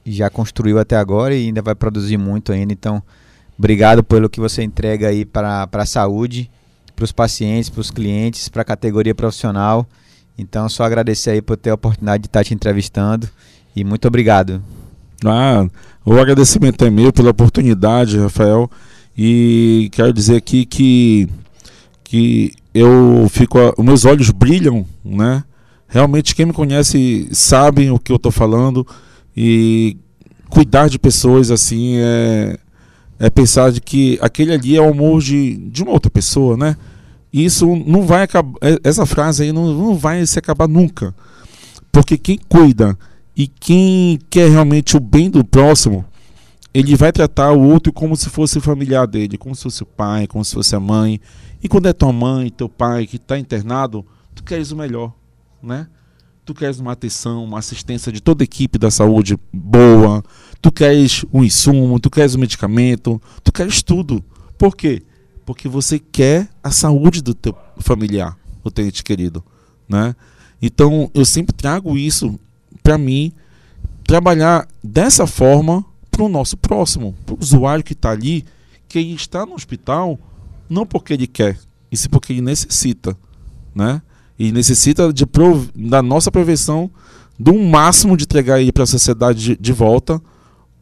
já 0.05 0.29
construiu 0.29 0.79
até 0.79 0.97
agora 0.97 1.35
e 1.35 1.45
ainda 1.45 1.61
vai 1.61 1.75
produzir 1.75 2.17
muito 2.17 2.51
ainda. 2.51 2.73
Então, 2.73 3.01
obrigado 3.57 4.03
pelo 4.03 4.29
que 4.29 4.39
você 4.39 4.63
entrega 4.63 5.07
aí 5.07 5.23
para 5.23 5.67
a 5.71 5.85
saúde, 5.85 6.49
para 6.95 7.05
os 7.05 7.11
pacientes, 7.11 7.69
para 7.69 7.81
os 7.81 7.91
clientes, 7.91 8.49
para 8.49 8.61
a 8.61 8.65
categoria 8.65 9.15
profissional. 9.15 9.87
Então, 10.37 10.67
só 10.69 10.83
agradecer 10.83 11.31
aí 11.31 11.41
por 11.41 11.57
ter 11.57 11.69
a 11.69 11.75
oportunidade 11.75 12.23
de 12.23 12.27
estar 12.27 12.43
te 12.43 12.53
entrevistando 12.53 13.29
e 13.75 13.83
muito 13.83 14.07
obrigado. 14.07 14.61
Ah, 15.25 15.67
o 16.05 16.13
agradecimento 16.13 16.83
é 16.85 16.89
meu 16.89 17.11
pela 17.11 17.31
oportunidade, 17.31 18.17
Rafael. 18.17 18.69
E 19.21 19.89
quero 19.91 20.13
dizer 20.13 20.37
aqui 20.37 20.65
que, 20.65 21.27
que 22.05 22.53
eu 22.73 23.27
fico, 23.29 23.57
meus 23.83 24.05
olhos 24.05 24.29
brilham, 24.29 24.85
né? 25.03 25.43
Realmente 25.89 26.33
quem 26.33 26.45
me 26.45 26.53
conhece 26.53 27.27
sabe 27.33 27.91
o 27.91 27.99
que 27.99 28.13
eu 28.13 28.15
estou 28.15 28.31
falando 28.31 28.87
e 29.35 29.97
cuidar 30.49 30.87
de 30.87 30.97
pessoas 30.97 31.51
assim 31.51 31.97
é, 31.97 32.57
é 33.19 33.29
pensar 33.29 33.73
de 33.73 33.81
que 33.81 34.17
aquele 34.21 34.53
ali 34.53 34.77
é 34.77 34.81
o 34.81 34.91
amor 34.91 35.21
de, 35.21 35.57
de 35.69 35.83
uma 35.83 35.91
outra 35.91 36.09
pessoa, 36.09 36.55
né? 36.55 36.77
E 37.33 37.43
isso 37.43 37.75
não 37.75 38.03
vai 38.03 38.23
acabar, 38.23 38.53
é, 38.61 38.79
essa 38.85 39.05
frase 39.05 39.43
aí 39.43 39.51
não, 39.51 39.73
não 39.73 39.95
vai 39.95 40.25
se 40.25 40.39
acabar 40.39 40.69
nunca. 40.69 41.13
Porque 41.91 42.17
quem 42.17 42.39
cuida 42.47 42.97
e 43.35 43.49
quem 43.49 44.17
quer 44.29 44.49
realmente 44.49 44.95
o 44.95 44.99
bem 45.01 45.29
do 45.29 45.43
próximo, 45.43 46.05
ele 46.73 46.95
vai 46.95 47.11
tratar 47.11 47.51
o 47.51 47.61
outro 47.61 47.91
como 47.91 48.15
se 48.15 48.29
fosse 48.29 48.59
familiar 48.59 49.07
dele, 49.07 49.37
como 49.37 49.55
se 49.55 49.63
fosse 49.63 49.83
o 49.83 49.85
pai, 49.85 50.27
como 50.27 50.43
se 50.45 50.53
fosse 50.53 50.75
a 50.75 50.79
mãe. 50.79 51.19
E 51.63 51.67
quando 51.67 51.87
é 51.87 51.93
tua 51.93 52.13
mãe, 52.13 52.49
teu 52.49 52.69
pai 52.69 53.07
que 53.07 53.15
está 53.15 53.37
internado, 53.37 54.05
tu 54.35 54.43
queres 54.43 54.71
o 54.71 54.75
melhor, 54.75 55.13
né? 55.61 55.87
Tu 56.45 56.53
queres 56.53 56.79
uma 56.79 56.93
atenção, 56.93 57.43
uma 57.43 57.59
assistência 57.59 58.11
de 58.11 58.21
toda 58.21 58.43
a 58.43 58.45
equipe 58.45 58.77
da 58.77 58.89
saúde 58.89 59.37
boa, 59.53 60.23
tu 60.61 60.71
queres 60.71 61.25
um 61.31 61.43
insumo, 61.43 61.99
tu 61.99 62.09
queres 62.09 62.35
um 62.35 62.39
medicamento, 62.39 63.21
tu 63.43 63.51
queres 63.51 63.83
tudo. 63.83 64.23
Por 64.57 64.75
quê? 64.75 65.03
Porque 65.45 65.67
você 65.67 65.99
quer 65.99 66.49
a 66.63 66.71
saúde 66.71 67.21
do 67.21 67.33
teu 67.33 67.55
familiar, 67.77 68.37
do 68.63 68.71
teu 68.71 68.85
ente 68.85 69.03
querido, 69.03 69.43
né? 69.87 70.15
Então, 70.61 71.09
eu 71.13 71.23
sempre 71.23 71.53
trago 71.55 71.97
isso 71.97 72.39
para 72.83 72.97
mim 72.97 73.31
trabalhar 74.03 74.67
dessa 74.83 75.25
forma 75.27 75.85
para 76.19 76.25
o 76.25 76.29
nosso 76.29 76.57
próximo, 76.57 77.15
para 77.25 77.33
o 77.33 77.37
usuário 77.39 77.81
que 77.81 77.93
está 77.93 78.11
ali, 78.11 78.43
que 78.89 78.99
está 78.99 79.45
no 79.45 79.53
hospital, 79.53 80.19
não 80.69 80.85
porque 80.85 81.13
ele 81.13 81.25
quer, 81.25 81.57
e 81.89 81.95
sim 81.95 82.09
porque 82.09 82.33
ele 82.33 82.41
necessita, 82.41 83.15
né? 83.73 84.01
E 84.37 84.51
necessita 84.51 85.13
de 85.13 85.25
da 85.73 86.01
nossa 86.01 86.29
prevenção 86.29 86.91
do 87.39 87.53
máximo 87.53 88.17
de 88.17 88.25
entregar 88.25 88.59
ele 88.59 88.73
para 88.73 88.83
a 88.83 88.87
sociedade 88.87 89.39
de, 89.39 89.55
de 89.55 89.71
volta, 89.71 90.21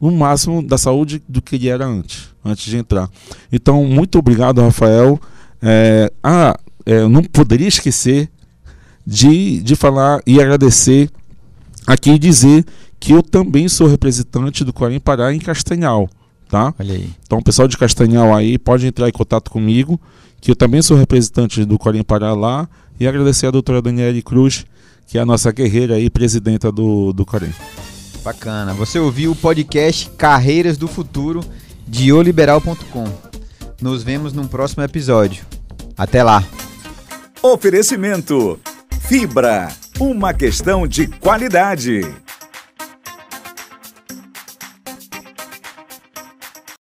o 0.00 0.10
máximo 0.10 0.60
da 0.60 0.76
saúde 0.76 1.22
do 1.28 1.40
que 1.40 1.54
ele 1.54 1.68
era 1.68 1.86
antes, 1.86 2.34
antes 2.44 2.64
de 2.64 2.76
entrar. 2.76 3.08
Então, 3.52 3.84
muito 3.84 4.18
obrigado, 4.18 4.60
Rafael. 4.60 5.20
É, 5.62 6.12
ah, 6.20 6.58
é, 6.84 6.98
eu 6.98 7.08
não 7.08 7.22
poderia 7.22 7.68
esquecer 7.68 8.28
de, 9.06 9.62
de 9.62 9.76
falar 9.76 10.20
e 10.26 10.40
agradecer 10.40 11.08
aqui 11.86 12.10
e 12.10 12.18
dizer 12.18 12.64
que 13.00 13.12
eu 13.12 13.22
também 13.22 13.68
sou 13.68 13.86
representante 13.86 14.64
do 14.64 14.72
Corém 14.72 14.98
Pará 14.98 15.32
em 15.32 15.38
Castanhal, 15.38 16.08
tá? 16.48 16.74
Olha 16.78 16.94
aí. 16.94 17.10
Então, 17.24 17.38
o 17.38 17.42
pessoal 17.42 17.68
de 17.68 17.76
Castanhal 17.76 18.34
aí 18.34 18.58
pode 18.58 18.86
entrar 18.86 19.08
em 19.08 19.12
contato 19.12 19.50
comigo, 19.50 20.00
que 20.40 20.50
eu 20.50 20.56
também 20.56 20.82
sou 20.82 20.96
representante 20.96 21.64
do 21.64 21.78
Corém 21.78 22.02
Pará 22.02 22.32
lá, 22.32 22.68
e 22.98 23.06
agradecer 23.06 23.46
a 23.46 23.50
doutora 23.50 23.80
Daniele 23.80 24.22
Cruz, 24.22 24.64
que 25.06 25.18
é 25.18 25.20
a 25.20 25.26
nossa 25.26 25.50
guerreira 25.52 25.94
aí, 25.94 26.10
presidenta 26.10 26.70
do, 26.72 27.12
do 27.12 27.24
Corém. 27.24 27.52
Bacana. 28.22 28.74
Você 28.74 28.98
ouviu 28.98 29.32
o 29.32 29.36
podcast 29.36 30.10
Carreiras 30.10 30.76
do 30.76 30.88
Futuro 30.88 31.40
de 31.86 32.12
oliberal.com. 32.12 33.04
Nos 33.80 34.02
vemos 34.02 34.32
num 34.32 34.46
próximo 34.46 34.82
episódio. 34.82 35.46
Até 35.96 36.22
lá. 36.22 36.44
Oferecimento 37.42 38.58
Fibra, 39.00 39.68
uma 39.98 40.34
questão 40.34 40.86
de 40.86 41.06
qualidade. 41.06 42.02